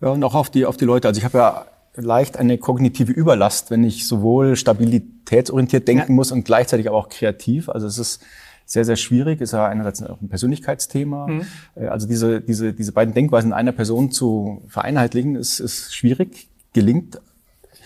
Ja, 0.01 0.11
und 0.11 0.25
auch 0.25 0.35
auf 0.35 0.51
die, 0.51 0.65
auf 0.65 0.77
die 0.77 0.87
Leute. 0.87 1.07
Also 1.07 1.19
ich 1.19 1.25
habe 1.25 1.39
ja 1.39 1.67
leicht 1.95 2.37
eine 2.37 2.59
kognitive 2.59 3.13
Überlast, 3.13 3.71
wenn 3.71 3.85
ich 3.85 4.07
sowohl 4.07 4.57
stabilitätsorientiert 4.57 5.89
denken 5.89 6.13
ja. 6.13 6.15
muss 6.15 6.33
und 6.33 6.45
gleichzeitig 6.45 6.89
aber 6.89 6.97
auch 6.97 7.09
kreativ. 7.09 7.69
Also 7.69 7.87
es 7.87 7.99
ist 7.99 8.23
sehr, 8.67 8.85
sehr 8.85 8.97
schwierig, 8.97 9.41
ist 9.41 9.53
ja 9.53 9.67
einerseits 9.67 10.03
auch 10.03 10.21
ein 10.21 10.29
Persönlichkeitsthema. 10.29 11.27
Mhm. 11.27 11.47
Äh, 11.75 11.87
also 11.87 12.07
diese, 12.07 12.41
diese, 12.41 12.73
diese 12.73 12.93
beiden 12.93 13.15
Denkweisen 13.15 13.51
in 13.51 13.55
einer 13.55 13.73
Person 13.73 14.11
zu 14.11 14.63
vereinheitlichen, 14.69 15.37
ist, 15.37 15.59
ist 15.59 15.95
schwierig, 15.95 16.49
gelingt 16.75 17.21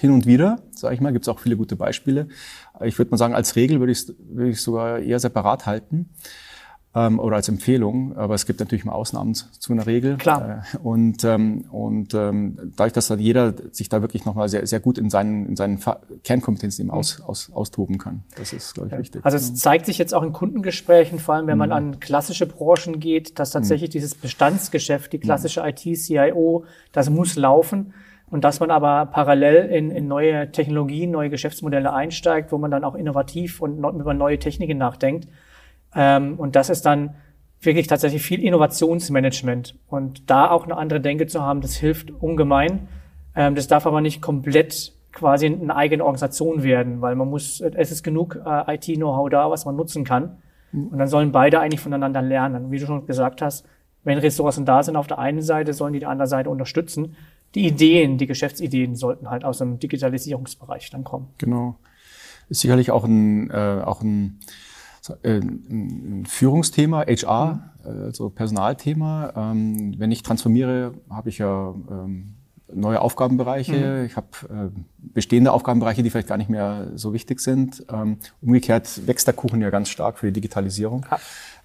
hin 0.00 0.10
und 0.10 0.26
wieder, 0.26 0.58
sage 0.74 0.94
ich 0.94 1.00
mal, 1.00 1.12
gibt 1.12 1.24
es 1.24 1.28
auch 1.28 1.38
viele 1.38 1.56
gute 1.56 1.76
Beispiele. 1.76 2.26
Ich 2.82 2.98
würde 2.98 3.12
mal 3.12 3.16
sagen, 3.16 3.34
als 3.34 3.54
Regel 3.54 3.78
würde 3.78 3.92
ich 3.92 3.98
es 3.98 4.14
würde 4.18 4.52
sogar 4.54 4.98
eher 4.98 5.20
separat 5.20 5.66
halten 5.66 6.10
ähm, 6.94 7.18
oder 7.18 7.36
als 7.36 7.48
Empfehlung. 7.48 8.16
Aber 8.16 8.34
es 8.34 8.46
gibt 8.46 8.60
natürlich 8.60 8.84
mal 8.84 8.92
Ausnahmen 8.92 9.34
zu, 9.34 9.46
zu 9.58 9.72
einer 9.72 9.86
Regel. 9.86 10.16
Klar. 10.16 10.64
Äh, 10.72 10.78
und 10.78 11.24
ähm, 11.24 11.64
und 11.70 12.14
ähm, 12.14 12.72
dadurch, 12.76 12.92
dass 12.92 13.08
da 13.08 13.14
jeder 13.14 13.54
sich 13.70 13.88
da 13.88 14.02
wirklich 14.02 14.24
nochmal 14.24 14.48
sehr, 14.48 14.66
sehr 14.66 14.80
gut 14.80 14.98
in 14.98 15.10
seinen, 15.10 15.46
in 15.46 15.56
seinen 15.56 15.78
Kernkompetenzen 16.24 16.84
eben 16.84 16.90
aus, 16.90 17.20
aus, 17.20 17.50
austoben 17.52 17.98
kann. 17.98 18.22
Das 18.36 18.52
ist, 18.52 18.74
glaube 18.74 18.90
ich, 18.92 18.98
wichtig. 18.98 19.24
Also 19.24 19.36
es 19.36 19.54
zeigt 19.54 19.86
sich 19.86 19.98
jetzt 19.98 20.14
auch 20.14 20.22
in 20.22 20.32
Kundengesprächen, 20.32 21.18
vor 21.18 21.34
allem 21.34 21.46
wenn 21.46 21.58
man 21.58 21.70
mhm. 21.70 21.76
an 21.76 22.00
klassische 22.00 22.46
Branchen 22.46 23.00
geht, 23.00 23.38
dass 23.38 23.50
tatsächlich 23.50 23.90
mhm. 23.90 23.92
dieses 23.92 24.14
Bestandsgeschäft, 24.14 25.12
die 25.12 25.18
klassische 25.18 25.62
mhm. 25.62 25.68
IT-CIO, 25.68 26.64
das 26.92 27.10
muss 27.10 27.36
laufen. 27.36 27.94
Und 28.30 28.44
dass 28.44 28.60
man 28.60 28.70
aber 28.70 29.06
parallel 29.06 29.66
in, 29.66 29.90
in 29.90 30.08
neue 30.08 30.50
Technologien, 30.52 31.10
neue 31.10 31.28
Geschäftsmodelle 31.28 31.92
einsteigt, 31.92 32.50
wo 32.50 32.56
man 32.56 32.70
dann 32.70 32.82
auch 32.82 32.94
innovativ 32.94 33.60
und 33.60 33.78
über 33.78 34.14
neue 34.14 34.38
Techniken 34.38 34.78
nachdenkt. 34.78 35.28
Ähm, 35.94 36.34
und 36.38 36.56
das 36.56 36.70
ist 36.70 36.86
dann 36.86 37.14
wirklich 37.60 37.86
tatsächlich 37.86 38.22
viel 38.22 38.42
Innovationsmanagement. 38.42 39.78
Und 39.88 40.30
da 40.30 40.50
auch 40.50 40.64
eine 40.64 40.76
andere 40.76 41.00
Denke 41.00 41.26
zu 41.26 41.42
haben, 41.42 41.60
das 41.60 41.74
hilft 41.74 42.10
ungemein. 42.10 42.88
Ähm, 43.34 43.54
das 43.54 43.68
darf 43.68 43.86
aber 43.86 44.00
nicht 44.00 44.20
komplett 44.20 44.92
quasi 45.12 45.46
eine 45.46 45.76
eigene 45.76 46.04
Organisation 46.04 46.62
werden, 46.62 47.00
weil 47.02 47.14
man 47.14 47.28
muss, 47.28 47.60
es 47.60 47.92
ist 47.92 48.02
genug 48.02 48.38
äh, 48.44 48.74
IT-Know-how 48.74 49.28
da, 49.28 49.50
was 49.50 49.64
man 49.64 49.76
nutzen 49.76 50.04
kann. 50.04 50.38
Mhm. 50.72 50.88
Und 50.88 50.98
dann 50.98 51.08
sollen 51.08 51.32
beide 51.32 51.60
eigentlich 51.60 51.80
voneinander 51.80 52.22
lernen. 52.22 52.70
Wie 52.70 52.78
du 52.78 52.86
schon 52.86 53.06
gesagt 53.06 53.42
hast, 53.42 53.66
wenn 54.04 54.18
Ressourcen 54.18 54.64
da 54.64 54.82
sind 54.82 54.96
auf 54.96 55.06
der 55.06 55.18
einen 55.18 55.42
Seite, 55.42 55.74
sollen 55.74 55.92
die 55.92 56.00
die 56.00 56.06
andere 56.06 56.26
Seite 56.26 56.50
unterstützen. 56.50 57.16
Die 57.54 57.66
Ideen, 57.66 58.18
die 58.18 58.26
Geschäftsideen 58.26 58.96
sollten 58.96 59.30
halt 59.30 59.44
aus 59.44 59.58
dem 59.58 59.78
Digitalisierungsbereich 59.78 60.90
dann 60.90 61.04
kommen. 61.04 61.28
Genau. 61.38 61.76
Ist 62.48 62.60
sicherlich 62.60 62.90
auch 62.90 63.04
ein, 63.04 63.50
äh, 63.50 63.82
auch 63.84 64.02
ein 64.02 64.40
ein 65.24 66.24
Führungsthema, 66.26 67.04
HR, 67.06 67.72
mhm. 67.84 68.04
also 68.04 68.30
Personalthema. 68.30 69.32
Ähm, 69.36 69.94
wenn 69.98 70.12
ich 70.12 70.22
transformiere, 70.22 70.94
habe 71.10 71.28
ich 71.28 71.38
ja 71.38 71.74
ähm, 71.90 72.34
neue 72.72 73.00
Aufgabenbereiche. 73.00 74.00
Mhm. 74.00 74.06
Ich 74.06 74.16
habe 74.16 74.28
äh, 74.48 74.80
bestehende 74.98 75.52
Aufgabenbereiche, 75.52 76.02
die 76.02 76.10
vielleicht 76.10 76.28
gar 76.28 76.38
nicht 76.38 76.50
mehr 76.50 76.92
so 76.94 77.12
wichtig 77.12 77.40
sind. 77.40 77.84
Ähm, 77.92 78.18
umgekehrt 78.40 79.06
wächst 79.06 79.26
der 79.26 79.34
Kuchen 79.34 79.60
ja 79.60 79.70
ganz 79.70 79.88
stark 79.88 80.18
für 80.18 80.26
die 80.26 80.32
Digitalisierung. 80.32 81.04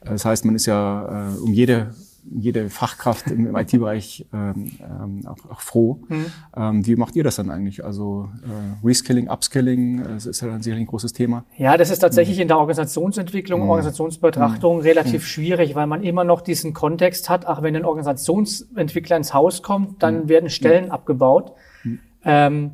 Das 0.02 0.26
heißt, 0.26 0.46
man 0.46 0.56
ist 0.56 0.68
ja 0.68 1.32
um 1.42 1.54
jede 1.54 1.96
jede 2.30 2.70
Fachkraft 2.70 3.28
im, 3.32 3.48
im 3.48 3.56
IT-Bereich 3.56 4.26
ähm, 4.34 4.72
ähm, 4.82 5.28
auch, 5.28 5.50
auch 5.52 5.62
froh. 5.62 6.00
Mhm. 6.08 6.26
Ähm, 6.56 6.86
wie 6.86 6.96
macht 6.96 7.16
ihr 7.16 7.24
das 7.24 7.38
dann 7.38 7.50
eigentlich? 7.50 7.84
Also 7.84 8.30
äh, 8.44 8.86
Reskilling, 8.86 9.30
Upskilling, 9.30 10.00
äh, 10.00 10.08
das 10.16 10.26
ist 10.26 10.42
ja 10.42 10.48
dann 10.48 10.62
sicherlich 10.62 10.86
ein 10.86 10.88
großes 10.88 11.14
Thema. 11.14 11.46
Ja, 11.58 11.78
das 11.78 11.90
ist 11.90 12.00
tatsächlich 12.00 12.38
mhm. 12.38 12.44
in 12.44 12.48
der 12.50 12.58
Organisationsentwicklung, 12.58 13.64
mhm. 13.64 13.70
Organisationsbetrachtung 13.70 14.78
mhm. 14.78 14.82
relativ 14.82 15.22
mhm. 15.22 15.28
schwierig, 15.28 15.76
weil 15.76 15.88
man 15.88 16.04
immer 16.04 16.24
noch 16.24 16.42
diesen 16.42 16.74
Kontext 16.74 17.30
hat, 17.30 17.48
ach, 17.48 17.62
wenn 17.62 17.76
ein 17.76 17.86
Organisationsentwickler 17.86 19.18
ins 19.18 19.34
Haus 19.34 19.64
kommt, 19.64 20.04
dann 20.04 20.24
mhm. 20.24 20.30
werden 20.30 20.50
Stellen 20.50 20.92
abgebaut. 20.92 21.54
Ähm, 22.24 22.72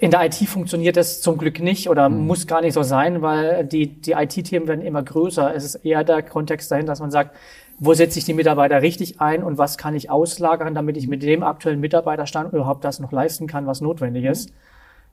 in 0.00 0.10
der 0.10 0.24
IT 0.24 0.34
funktioniert 0.34 0.96
das 0.96 1.20
zum 1.20 1.38
Glück 1.38 1.60
nicht 1.60 1.88
oder 1.88 2.08
mhm. 2.08 2.26
muss 2.26 2.46
gar 2.46 2.60
nicht 2.60 2.74
so 2.74 2.82
sein, 2.82 3.22
weil 3.22 3.64
die, 3.64 4.00
die 4.00 4.12
IT-Themen 4.12 4.66
werden 4.66 4.80
immer 4.80 5.02
größer. 5.02 5.54
Es 5.54 5.64
ist 5.64 5.74
eher 5.76 6.04
der 6.04 6.22
Kontext 6.22 6.70
dahin, 6.70 6.86
dass 6.86 7.00
man 7.00 7.10
sagt, 7.10 7.36
wo 7.78 7.94
setze 7.94 8.18
ich 8.18 8.24
die 8.24 8.34
Mitarbeiter 8.34 8.80
richtig 8.80 9.20
ein 9.20 9.42
und 9.42 9.58
was 9.58 9.76
kann 9.76 9.94
ich 9.94 10.10
auslagern, 10.10 10.74
damit 10.74 10.96
ich 10.96 11.08
mit 11.08 11.22
dem 11.22 11.42
aktuellen 11.42 11.80
Mitarbeiterstand 11.80 12.52
überhaupt 12.52 12.84
das 12.84 13.00
noch 13.00 13.12
leisten 13.12 13.46
kann, 13.46 13.66
was 13.66 13.80
notwendig 13.80 14.24
ist. 14.24 14.52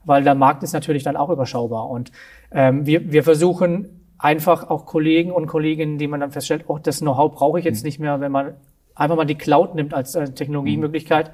Weil 0.06 0.24
der 0.24 0.36
Markt 0.36 0.64
ist 0.64 0.74
natürlich 0.74 1.04
dann 1.04 1.18
auch 1.18 1.30
überschaubar. 1.30 1.90
Und 1.90 2.12
ähm, 2.52 2.86
wir, 2.86 3.12
wir 3.12 3.24
versuchen 3.24 4.06
einfach 4.18 4.70
auch 4.70 4.86
Kollegen 4.86 5.32
und 5.32 5.48
Kolleginnen, 5.48 5.98
die 5.98 6.08
man 6.08 6.20
dann 6.20 6.32
feststellt, 6.32 6.66
oh, 6.68 6.78
das 6.78 7.00
Know-how 7.00 7.34
brauche 7.34 7.60
ich 7.60 7.66
jetzt 7.66 7.82
mhm. 7.82 7.88
nicht 7.88 8.00
mehr, 8.00 8.22
wenn 8.22 8.32
man 8.32 8.54
einfach 8.96 9.16
mal 9.16 9.26
die 9.26 9.36
Cloud 9.36 9.76
nimmt 9.76 9.94
als 9.94 10.16
äh, 10.16 10.30
Technologiemöglichkeit. 10.30 11.32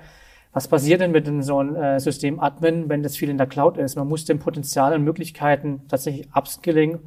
Was 0.56 0.70
passiert 0.70 1.02
denn 1.02 1.12
mit 1.12 1.28
so 1.44 1.60
einem 1.60 1.76
äh, 1.76 2.00
System 2.00 2.40
Admin, 2.40 2.88
wenn 2.88 3.04
das 3.04 3.18
viel 3.18 3.30
in 3.30 3.38
der 3.38 3.46
Cloud 3.46 3.78
ist? 3.78 3.98
Man 3.98 4.08
muss 4.08 4.24
den 4.24 4.40
Potenzial 4.40 4.94
und 4.94 5.04
Möglichkeiten 5.04 5.82
tatsächlich 5.90 6.30
Upskilling 6.34 7.00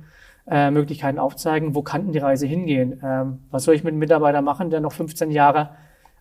äh, 0.50 0.70
Möglichkeiten 0.70 1.18
aufzeigen, 1.18 1.74
wo 1.74 1.80
kann 1.80 2.04
denn 2.04 2.12
die 2.12 2.18
Reise 2.18 2.46
hingehen? 2.46 3.00
Ähm, 3.02 3.38
was 3.50 3.64
soll 3.64 3.74
ich 3.74 3.84
mit 3.84 3.92
einem 3.92 4.00
Mitarbeiter 4.00 4.42
machen, 4.42 4.68
der 4.68 4.80
noch 4.80 4.92
15 4.92 5.30
Jahre 5.30 5.70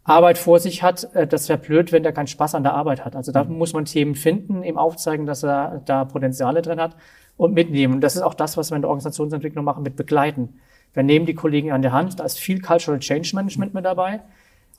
Arbeit 0.05 0.37
vor 0.37 0.59
sich 0.59 0.83
hat? 0.83 1.13
Äh, 1.15 1.27
das 1.27 1.49
wäre 1.49 1.59
blöd, 1.59 1.91
wenn 1.91 2.03
der 2.03 2.13
keinen 2.13 2.27
Spaß 2.27 2.55
an 2.55 2.63
der 2.63 2.75
Arbeit 2.75 3.03
hat. 3.03 3.17
Also 3.17 3.33
da 3.33 3.43
mhm. 3.43 3.57
muss 3.57 3.73
man 3.73 3.83
Themen 3.83 4.15
finden, 4.15 4.63
ihm 4.63 4.77
aufzeigen, 4.77 5.25
dass 5.25 5.43
er 5.43 5.81
da 5.83 6.05
Potenziale 6.05 6.61
drin 6.61 6.79
hat 6.79 6.95
und 7.35 7.53
mitnehmen. 7.53 7.95
Und 7.95 8.01
das 8.01 8.15
ist 8.15 8.21
auch 8.21 8.35
das, 8.35 8.55
was 8.55 8.71
wir 8.71 8.77
in 8.77 8.83
der 8.83 8.89
Organisationsentwicklung 8.89 9.65
machen, 9.65 9.83
mit 9.83 9.97
begleiten. 9.97 10.61
Wir 10.93 11.03
nehmen 11.03 11.25
die 11.25 11.35
Kollegen 11.35 11.73
an 11.73 11.81
der 11.81 11.91
Hand, 11.91 12.21
da 12.21 12.23
ist 12.23 12.39
viel 12.39 12.61
Cultural 12.61 13.01
Change 13.01 13.35
Management 13.35 13.73
mit 13.73 13.83
dabei. 13.83 14.21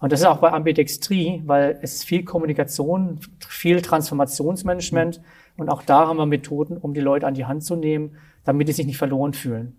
Und 0.00 0.12
das 0.12 0.20
ist 0.20 0.26
auch 0.26 0.38
bei 0.38 0.52
Ambidextrie, 0.52 1.42
weil 1.46 1.78
es 1.82 1.94
ist 1.94 2.04
viel 2.04 2.24
Kommunikation, 2.24 3.18
viel 3.46 3.82
Transformationsmanagement. 3.82 5.20
Und 5.56 5.68
auch 5.68 5.82
da 5.82 6.06
haben 6.06 6.18
wir 6.18 6.26
Methoden, 6.26 6.76
um 6.76 6.94
die 6.94 7.00
Leute 7.00 7.26
an 7.26 7.34
die 7.34 7.46
Hand 7.46 7.64
zu 7.64 7.74
nehmen, 7.74 8.16
damit 8.44 8.68
die 8.68 8.72
sich 8.72 8.86
nicht 8.86 8.98
verloren 8.98 9.32
fühlen. 9.32 9.76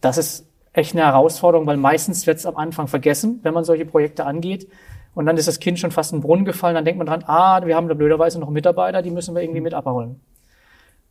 Das 0.00 0.18
ist 0.18 0.46
echt 0.74 0.94
eine 0.94 1.04
Herausforderung, 1.04 1.66
weil 1.66 1.78
meistens 1.78 2.26
wird 2.26 2.36
es 2.36 2.44
am 2.44 2.56
Anfang 2.56 2.86
vergessen, 2.86 3.40
wenn 3.42 3.54
man 3.54 3.64
solche 3.64 3.86
Projekte 3.86 4.26
angeht. 4.26 4.68
Und 5.14 5.24
dann 5.24 5.38
ist 5.38 5.48
das 5.48 5.58
Kind 5.58 5.78
schon 5.78 5.90
fast 5.90 6.12
in 6.12 6.18
den 6.18 6.22
Brunnen 6.22 6.44
gefallen. 6.44 6.74
Dann 6.74 6.84
denkt 6.84 6.98
man 6.98 7.06
dran, 7.06 7.24
ah, 7.26 7.64
wir 7.64 7.74
haben 7.74 7.88
da 7.88 7.94
blöderweise 7.94 8.38
noch 8.38 8.50
Mitarbeiter, 8.50 9.00
die 9.00 9.10
müssen 9.10 9.34
wir 9.34 9.42
irgendwie 9.42 9.62
mit 9.62 9.72
abholen. 9.72 10.20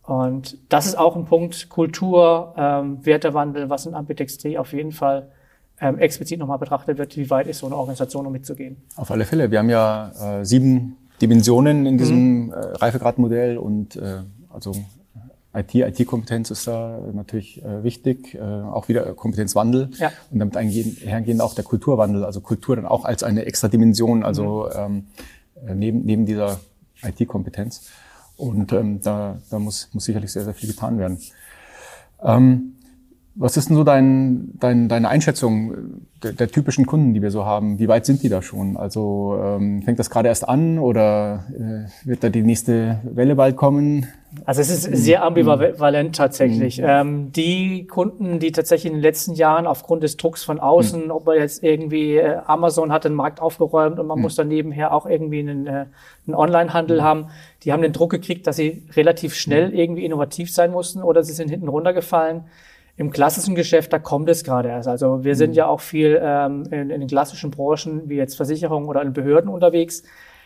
Und 0.04 0.58
das 0.68 0.86
ist 0.86 0.96
auch 0.96 1.16
ein 1.16 1.24
Punkt, 1.24 1.68
Kultur, 1.68 2.54
ähm, 2.56 3.04
Wertewandel, 3.04 3.68
was 3.68 3.86
in 3.86 3.94
Ambidextrie 3.96 4.56
auf 4.56 4.72
jeden 4.72 4.92
Fall 4.92 5.32
ähm, 5.80 5.98
explizit 5.98 6.38
nochmal 6.38 6.58
betrachtet 6.58 6.98
wird, 6.98 7.16
wie 7.16 7.28
weit 7.30 7.46
ist 7.46 7.58
so 7.58 7.66
eine 7.66 7.76
Organisation, 7.76 8.26
um 8.26 8.32
mitzugehen. 8.32 8.76
Auf 8.96 9.10
alle 9.10 9.24
Fälle. 9.24 9.50
Wir 9.50 9.58
haben 9.58 9.70
ja 9.70 10.40
äh, 10.40 10.44
sieben 10.44 10.96
Dimensionen 11.20 11.86
in 11.86 11.98
diesem 11.98 12.46
mhm. 12.46 12.52
äh, 12.52 12.56
Reifegradmodell 12.56 13.58
und 13.58 13.96
äh, 13.96 14.22
also 14.50 14.72
IT, 15.54 15.74
IT-Kompetenz 15.74 16.50
ist 16.50 16.66
da 16.66 16.98
natürlich 17.12 17.64
äh, 17.64 17.82
wichtig, 17.82 18.34
äh, 18.34 18.40
auch 18.40 18.88
wieder 18.88 19.14
Kompetenzwandel 19.14 19.90
ja. 19.98 20.12
und 20.30 20.38
damit 20.38 20.56
einhergehend 20.56 21.40
auch 21.40 21.54
der 21.54 21.64
Kulturwandel, 21.64 22.24
also 22.24 22.40
Kultur 22.40 22.76
dann 22.76 22.84
auch 22.84 23.04
als 23.06 23.22
eine 23.22 23.46
extra 23.46 23.68
Dimension, 23.68 24.22
also 24.22 24.68
mhm. 24.70 24.78
ähm, 24.78 25.04
äh, 25.66 25.74
neben, 25.74 26.04
neben 26.04 26.26
dieser 26.26 26.60
IT-Kompetenz. 27.02 27.88
Und 28.36 28.72
ähm, 28.74 29.00
da, 29.00 29.38
da 29.50 29.58
muss, 29.58 29.88
muss 29.92 30.04
sicherlich 30.04 30.30
sehr, 30.30 30.44
sehr 30.44 30.52
viel 30.52 30.68
getan 30.68 30.98
werden. 30.98 31.18
Ähm, 32.22 32.75
was 33.38 33.56
ist 33.56 33.68
denn 33.68 33.76
so 33.76 33.84
dein, 33.84 34.52
dein, 34.58 34.88
deine 34.88 35.08
Einschätzung 35.08 36.00
der, 36.22 36.32
der, 36.32 36.48
typischen 36.48 36.86
Kunden, 36.86 37.12
die 37.12 37.20
wir 37.20 37.30
so 37.30 37.44
haben? 37.44 37.78
Wie 37.78 37.86
weit 37.86 38.06
sind 38.06 38.22
die 38.22 38.30
da 38.30 38.40
schon? 38.40 38.76
Also 38.76 39.38
ähm, 39.42 39.82
fängt 39.82 39.98
das 39.98 40.08
gerade 40.08 40.28
erst 40.28 40.48
an 40.48 40.78
oder 40.78 41.44
äh, 41.50 42.08
wird 42.08 42.24
da 42.24 42.30
die 42.30 42.42
nächste 42.42 43.00
Welle 43.04 43.36
bald 43.36 43.56
kommen? 43.56 44.06
Also 44.44 44.60
es 44.60 44.70
ist 44.70 44.82
sehr 44.82 45.22
ambivalent 45.22 46.16
tatsächlich. 46.16 46.78
Mhm. 46.78 46.84
Ähm, 46.86 47.32
die 47.32 47.86
Kunden, 47.86 48.38
die 48.38 48.52
tatsächlich 48.52 48.90
in 48.90 48.98
den 48.98 49.02
letzten 49.02 49.34
Jahren 49.34 49.66
aufgrund 49.66 50.02
des 50.02 50.16
Drucks 50.16 50.42
von 50.42 50.58
außen, 50.58 51.04
mhm. 51.04 51.10
ob 51.10 51.26
man 51.26 51.36
jetzt 51.36 51.62
irgendwie 51.62 52.16
äh, 52.16 52.38
Amazon 52.46 52.90
hat 52.90 53.04
den 53.04 53.14
Markt 53.14 53.40
aufgeräumt 53.40 53.98
und 53.98 54.06
man 54.06 54.18
mhm. 54.18 54.22
muss 54.22 54.34
dann 54.34 54.48
nebenher 54.48 54.92
auch 54.92 55.06
irgendwie 55.06 55.40
einen, 55.40 55.66
äh, 55.66 55.86
einen 56.26 56.34
Online-Handel 56.34 57.00
mhm. 57.00 57.04
haben, 57.04 57.26
die 57.64 57.72
haben 57.72 57.82
den 57.82 57.92
Druck 57.92 58.10
gekriegt, 58.10 58.46
dass 58.46 58.56
sie 58.56 58.82
relativ 58.94 59.34
schnell 59.34 59.68
mhm. 59.68 59.74
irgendwie 59.74 60.04
innovativ 60.04 60.52
sein 60.52 60.70
mussten 60.70 61.02
oder 61.02 61.22
sie 61.22 61.34
sind 61.34 61.50
hinten 61.50 61.68
runtergefallen. 61.68 62.44
Im 62.98 63.10
klassischen 63.10 63.54
Geschäft, 63.54 63.92
da 63.92 63.98
kommt 63.98 64.28
es 64.30 64.42
gerade 64.42 64.70
erst. 64.70 64.88
Also 64.88 65.22
wir 65.22 65.36
sind 65.36 65.50
mhm. 65.50 65.56
ja 65.56 65.66
auch 65.66 65.80
viel 65.80 66.18
ähm, 66.22 66.64
in, 66.70 66.90
in 66.90 67.00
den 67.00 67.08
klassischen 67.08 67.50
Branchen, 67.50 68.08
wie 68.08 68.16
jetzt 68.16 68.36
Versicherungen 68.36 68.88
oder 68.88 69.02
in 69.02 69.12
Behörden 69.12 69.50
unterwegs. 69.50 70.02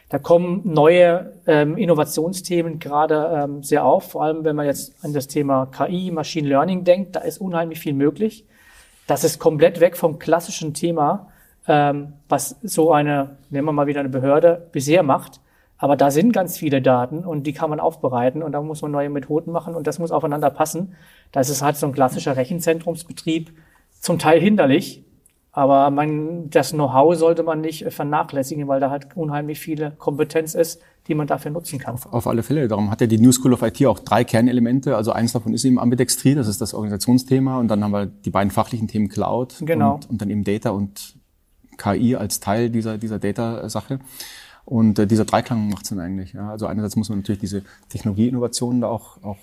Da 0.09 0.19
kommen 0.19 0.63
neue 0.65 1.35
ähm, 1.47 1.77
Innovationsthemen 1.77 2.81
gerade 2.81 3.45
ähm, 3.45 3.63
sehr 3.63 3.85
auf, 3.85 4.11
vor 4.11 4.25
allem 4.25 4.45
wenn 4.45 4.57
man 4.57 4.67
jetzt 4.67 4.93
an 5.05 5.13
das 5.13 5.29
Thema 5.29 5.67
KI, 5.67 6.11
Machine 6.11 6.49
Learning 6.49 6.83
denkt, 6.83 7.15
da 7.15 7.21
ist 7.21 7.41
unheimlich 7.41 7.79
viel 7.79 7.95
möglich. 7.95 8.45
Das 9.07 9.23
ist 9.23 9.39
komplett 9.39 9.79
weg 9.79 9.97
vom 9.97 10.19
klassischen 10.19 10.75
Thema, 10.75 11.29
ähm, 11.69 12.15
was 12.29 12.57
so 12.65 12.93
eine, 12.93 13.37
nehmen 13.51 13.67
wir 13.67 13.73
mal 13.73 13.87
wieder 13.87 14.01
eine 14.01 14.09
Behörde, 14.09 14.69
bisher 14.73 15.05
macht. 15.05 15.41
Aber 15.79 15.97
da 15.97 16.11
sind 16.11 16.33
ganz 16.33 16.59
viele 16.59 16.83
Daten 16.83 17.25
und 17.25 17.45
die 17.45 17.53
kann 17.53 17.71
man 17.71 17.81
aufbereiten 17.81 18.43
und 18.43 18.53
da 18.53 18.61
muss 18.61 18.83
man 18.83 18.91
neue 18.91 19.09
Methoden 19.09 19.53
machen 19.53 19.75
und 19.75 19.87
das 19.87 19.99
muss 20.01 20.11
aufeinander 20.11 20.51
passen. 20.51 20.97
Da 21.33 21.41
ist 21.41 21.49
es 21.49 21.63
halt 21.63 21.77
so 21.77 21.87
ein 21.87 21.93
klassischer 21.93 22.37
Rechenzentrumsbetrieb, 22.37 23.53
zum 24.01 24.19
Teil 24.19 24.41
hinderlich, 24.41 25.05
aber 25.53 25.91
man, 25.91 26.49
das 26.49 26.71
Know-how 26.71 27.17
sollte 27.17 27.43
man 27.43 27.61
nicht 27.61 27.85
vernachlässigen, 27.93 28.69
weil 28.69 28.81
da 28.81 28.91
halt 28.91 29.17
unheimlich 29.17 29.59
viele 29.59 29.91
Kompetenz 29.93 30.55
ist, 30.55 30.81
die 31.09 31.15
man 31.15 31.27
dafür 31.27 31.51
nutzen 31.51 31.79
kann. 31.79 31.95
Auf, 31.95 32.13
auf 32.13 32.27
alle 32.27 32.43
Fälle. 32.43 32.69
Darum 32.69 32.91
hat 32.91 33.01
ja 33.01 33.09
die 33.09 33.19
New 33.19 33.33
School 33.33 33.53
of 33.53 33.63
IT 33.63 33.85
auch 33.87 33.99
drei 33.99 34.23
Kernelemente. 34.23 34.97
Also 34.97 35.13
eins 35.13 35.33
davon 35.33 35.53
ist 35.53 35.65
eben 35.65 35.81
Ambidextrie, 35.81 36.37
das 36.37 36.47
ist 36.47 36.61
das 36.61 36.73
Organisationsthema. 36.73 37.59
Und 37.59 37.69
dann 37.69 37.83
haben 37.83 37.91
wir 37.91 38.07
die 38.07 38.31
beiden 38.31 38.53
fachlichen 38.53 38.87
Themen 38.87 39.09
Cloud 39.09 39.57
genau. 39.61 39.95
und, 39.95 40.11
und 40.11 40.21
dann 40.23 40.31
eben 40.31 40.45
Data 40.45 40.71
und 40.71 41.17
KI 41.79 42.15
als 42.15 42.39
Teil 42.39 42.71
dieser, 42.71 42.97
dieser 42.97 43.19
Data-Sache. 43.19 43.99
Und 44.65 45.01
äh, 45.01 45.07
dieser 45.09 45.25
Dreiklang 45.25 45.69
macht 45.69 45.83
es 45.83 45.89
dann 45.89 45.99
eigentlich. 45.99 46.33
Ja. 46.33 46.51
Also 46.51 46.67
einerseits 46.67 46.95
muss 46.95 47.09
man 47.09 47.19
natürlich 47.19 47.41
diese 47.41 47.63
Technologieinnovationen 47.89 48.83
da 48.83 48.89
auch, 48.89 49.21
auch 49.25 49.39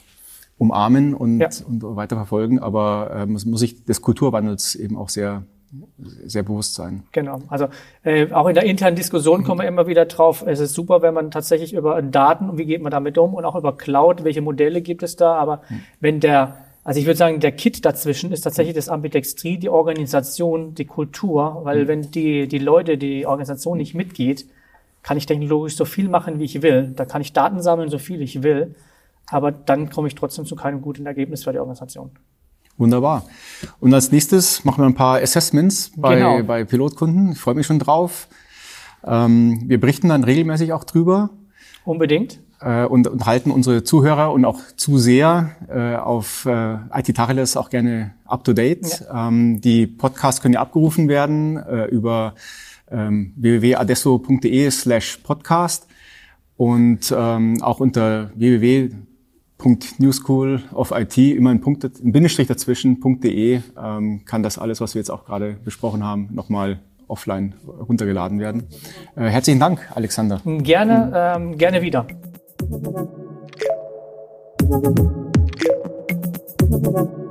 umarmen 0.58 1.14
und, 1.14 1.40
ja. 1.40 1.50
und 1.68 1.84
weiter 1.84 2.16
verfolgen, 2.16 2.60
aber 2.60 3.12
äh, 3.14 3.26
muss, 3.26 3.46
muss 3.46 3.60
sich 3.60 3.86
des 3.86 4.02
Kulturwandels 4.02 4.76
eben 4.76 4.98
auch 4.98 5.10
sehr 5.10 5.44
sehr 6.26 6.44
bewusst 6.44 6.76
sein. 6.76 7.04
Genau. 7.12 7.42
Also 7.50 7.68
äh, 8.04 8.32
auch 8.32 8.48
in 8.48 8.56
der 8.56 8.64
internen 8.64 8.96
Diskussion 8.96 9.44
kommen 9.44 9.62
wir 9.62 9.68
immer 9.68 9.88
wieder 9.88 10.06
drauf. 10.06 10.44
Es 10.46 10.60
ist 10.60 10.74
super, 10.74 11.02
wenn 11.02 11.14
man 11.14 11.30
tatsächlich 11.32 11.74
über 11.74 12.02
Daten 12.02 12.50
und 12.50 12.58
wie 12.58 12.66
geht 12.66 12.82
man 12.82 12.92
damit 12.92 13.18
um 13.18 13.34
und 13.34 13.44
auch 13.44 13.56
über 13.56 13.76
Cloud, 13.76 14.24
welche 14.24 14.42
Modelle 14.42 14.82
gibt 14.82 15.04
es 15.04 15.18
da. 15.18 15.36
Aber 15.36 15.62
hm. 15.68 15.82
wenn 16.00 16.20
der, 16.20 16.58
also 16.84 17.00
ich 17.00 17.06
würde 17.06 17.18
sagen, 17.18 17.40
der 17.42 17.52
Kit 17.52 17.84
dazwischen 17.84 18.32
ist 18.32 18.42
tatsächlich 18.42 18.76
das 18.76 18.88
Ambidextrie, 18.88 19.58
die 19.58 19.70
Organisation, 19.70 20.74
die 20.74 20.86
Kultur, 20.86 21.62
weil 21.64 21.82
hm. 21.82 21.88
wenn 21.88 22.12
die 22.12 22.48
die 22.48 22.60
Leute, 22.60 22.98
die 22.98 23.26
Organisation 23.26 23.78
nicht 23.78 23.94
mitgeht, 23.94 24.46
kann 25.04 25.18
ich 25.18 25.26
technologisch 25.26 25.76
so 25.76 25.86
viel 25.86 26.08
machen, 26.08 26.40
wie 26.40 26.46
ich 26.46 26.62
will. 26.62 26.94
Da 26.96 27.06
kann 27.06 27.22
ich 27.22 27.34
Daten 27.34 27.62
sammeln, 27.62 27.90
so 27.90 27.98
viel 27.98 28.22
ich 28.22 28.42
will. 28.42 28.76
Aber 29.30 29.52
dann 29.52 29.90
komme 29.90 30.08
ich 30.08 30.16
trotzdem 30.16 30.46
zu 30.46 30.56
keinem 30.56 30.82
guten 30.82 31.06
Ergebnis 31.06 31.44
für 31.44 31.52
die 31.52 31.60
Organisation. 31.60 32.12
Wunderbar. 32.78 33.26
Und 33.80 33.94
als 33.94 34.12
nächstes 34.12 34.64
machen 34.64 34.84
wir 34.84 34.86
ein 34.86 34.96
paar 34.96 35.20
Assessments 35.20 35.92
bei, 35.96 36.16
genau. 36.16 36.44
bei 36.44 36.64
Pilotkunden. 36.64 37.32
Ich 37.32 37.40
freue 37.40 37.56
mich 37.56 37.66
schon 37.66 37.80
drauf. 37.80 38.28
Ähm, 39.04 39.64
wir 39.66 39.80
berichten 39.80 40.10
dann 40.10 40.24
regelmäßig 40.24 40.74
auch 40.74 40.84
drüber. 40.84 41.32
Unbedingt. 41.86 42.40
Äh, 42.60 42.86
und, 42.86 43.08
und 43.08 43.26
halten 43.26 43.52
unsere 43.52 43.84
Zuhörer 43.84 44.32
und 44.32 44.46
auch 44.46 44.60
Zuseher 44.76 45.52
äh, 45.70 45.96
auf 45.96 46.46
äh, 46.46 46.76
IT 46.94 47.16
Tacheles 47.16 47.58
auch 47.58 47.70
gerne 47.70 48.14
up 48.26 48.44
to 48.44 48.54
date. 48.54 49.02
Ja. 49.02 49.28
Ähm, 49.28 49.60
die 49.62 49.88
Podcasts 49.88 50.42
können 50.42 50.54
ja 50.54 50.62
abgerufen 50.62 51.08
werden 51.08 51.58
äh, 51.58 51.86
über 51.86 52.36
ähm, 52.92 53.34
www.adesso.de 53.36 54.70
slash 54.72 55.18
podcast 55.18 55.88
und 56.58 57.14
ähm, 57.16 57.62
auch 57.62 57.80
unter 57.80 58.32
www.newschool 59.60 60.62
of 60.74 60.92
IT, 60.92 61.18
immer 61.18 61.52
ein, 61.52 61.62
Punkt, 61.62 61.84
ein 61.84 62.12
Bindestrich 62.12 62.48
dazwischen.de 62.48 63.62
ähm, 63.82 64.26
kann 64.26 64.44
das 64.44 64.58
alles, 64.58 64.82
was 64.82 64.96
wir 64.96 65.00
jetzt 65.00 65.10
auch 65.10 65.26
gerade 65.26 65.58
besprochen 65.64 66.04
haben, 66.04 66.30
nochmal 66.32 66.80
offline 67.08 67.56
runtergeladen 67.66 68.40
werden. 68.40 68.64
Äh, 69.16 69.30
herzlichen 69.30 69.60
Dank, 69.60 69.90
Alexander. 69.96 70.42
Gerne, 70.46 71.12
ähm, 71.36 71.58
gerne 71.58 71.82
wieder. 71.82 72.06
Thank 74.70 74.98
you. 76.98 77.27